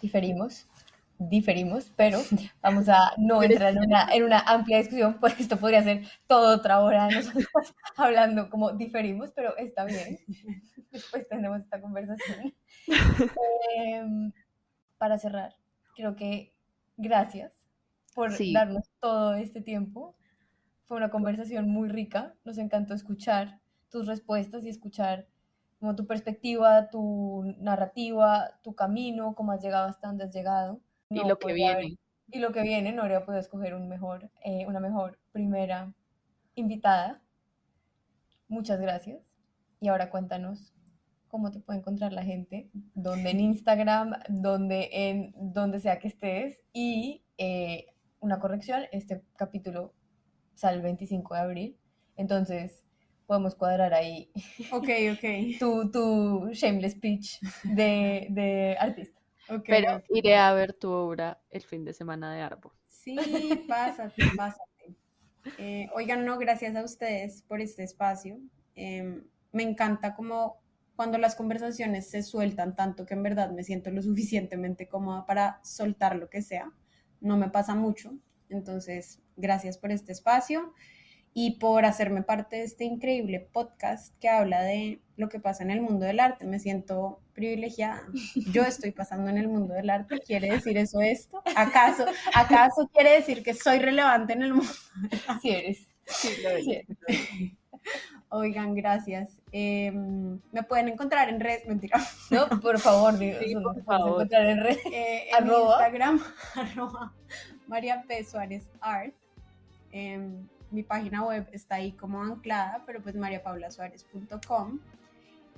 [0.00, 0.66] Diferimos,
[1.18, 2.20] diferimos, pero
[2.62, 6.56] vamos a no entrar en una, en una amplia discusión, pues esto podría ser toda
[6.56, 7.46] otra hora de nosotros
[7.96, 10.18] hablando como diferimos, pero está bien.
[10.92, 12.54] Después tendremos esta conversación.
[13.76, 14.32] Em,
[14.96, 15.54] para cerrar,
[15.94, 16.54] creo que
[16.96, 17.52] gracias
[18.14, 20.16] por darnos todo este tiempo.
[20.86, 23.60] Fue una conversación muy rica, nos encantó escuchar
[23.90, 25.28] tus respuestas y escuchar
[25.78, 30.80] como tu perspectiva, tu narrativa, tu camino, cómo has llegado hasta donde has llegado.
[31.10, 31.98] y lo que viene.
[32.30, 35.94] y lo que viene, no habría podido escoger un mejor, eh, una mejor primera
[36.54, 37.22] invitada.
[38.48, 39.20] Muchas gracias.
[39.80, 40.74] Y ahora cuéntanos
[41.28, 46.62] cómo te puede encontrar la gente, donde en Instagram, donde en donde sea que estés.
[46.72, 47.86] Y eh,
[48.20, 49.94] una corrección, este capítulo
[50.54, 51.76] sale el 25 de abril.
[52.16, 52.84] Entonces,
[53.26, 54.30] podemos cuadrar ahí.
[54.72, 55.58] Ok, ok.
[55.60, 59.20] tu, tu shameless pitch de, de artista.
[59.48, 62.72] Okay, Pero iré a ver tu obra el fin de semana de Arbo.
[62.86, 63.16] Sí,
[63.68, 64.94] pásate, pásate.
[65.58, 68.38] Eh, oigan, no, gracias a ustedes por este espacio.
[68.74, 70.58] Em, me encanta como
[70.98, 75.60] cuando las conversaciones se sueltan tanto que en verdad me siento lo suficientemente cómoda para
[75.62, 76.72] soltar lo que sea.
[77.20, 78.18] No me pasa mucho.
[78.48, 80.74] Entonces, gracias por este espacio.
[81.34, 85.70] y por hacerme parte de este increíble podcast que habla de lo que pasa en
[85.70, 86.46] el mundo del arte.
[86.46, 88.02] Me siento privilegiada.
[88.52, 90.18] Yo estoy pasando en el mundo del arte.
[90.26, 91.42] ¿Quiere decir eso esto?
[91.54, 94.72] ¿Acaso, acaso quiere decir que soy relevante en el mundo?
[95.28, 95.88] Así eres.
[96.06, 96.86] Sí, lo eres.
[98.30, 99.40] Oigan, gracias.
[99.52, 101.98] Em, me pueden encontrar en redes, mentira.
[102.30, 104.10] No, por favor, digo, Sí, por favor.
[104.22, 104.76] encontrar en red.
[104.92, 105.76] Eh, en Arroba.
[105.76, 106.22] Instagram,
[106.54, 107.12] arroba
[107.66, 108.24] María P.
[108.24, 109.14] Suárez Art.
[109.92, 114.78] Em, mi página web está ahí como anclada, pero pues mariapaulasuárez.com.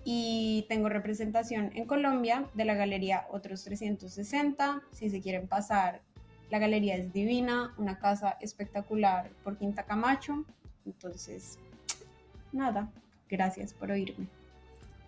[0.04, 4.80] Y tengo representación en Colombia de la galería Otros 360.
[4.92, 6.00] Si se quieren pasar,
[6.50, 10.44] la galería es divina, una casa espectacular por Quinta Camacho.
[10.86, 11.58] Entonces,
[12.52, 12.90] nada,
[13.28, 14.26] gracias por oírme.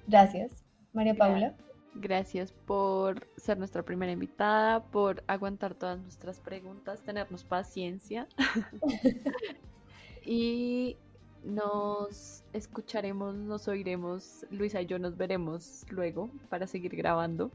[0.07, 1.55] Gracias, María Paula.
[1.95, 8.27] Gracias por ser nuestra primera invitada, por aguantar todas nuestras preguntas, tenernos paciencia.
[10.25, 10.97] y
[11.45, 17.51] nos escucharemos, nos oiremos, Luisa y yo nos veremos luego para seguir grabando.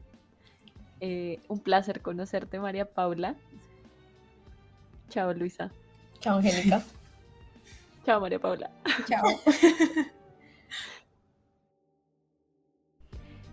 [1.00, 3.34] Eh, un placer conocerte, María Paula.
[5.08, 5.70] Chao, Luisa.
[6.20, 6.82] Chao, Angélica.
[8.08, 8.70] Chao, María Paula.
[9.06, 9.22] Chao.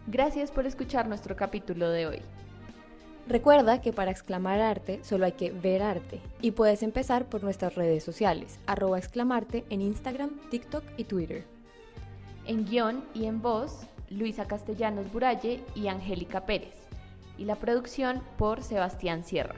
[0.07, 2.21] Gracias por escuchar nuestro capítulo de hoy.
[3.27, 7.75] Recuerda que para exclamar arte solo hay que ver arte y puedes empezar por nuestras
[7.75, 11.43] redes sociales, arroba exclamarte en Instagram, TikTok y Twitter.
[12.45, 16.75] En guion y en voz, Luisa Castellanos Buralle y Angélica Pérez.
[17.37, 19.55] Y la producción por Sebastián Sierra.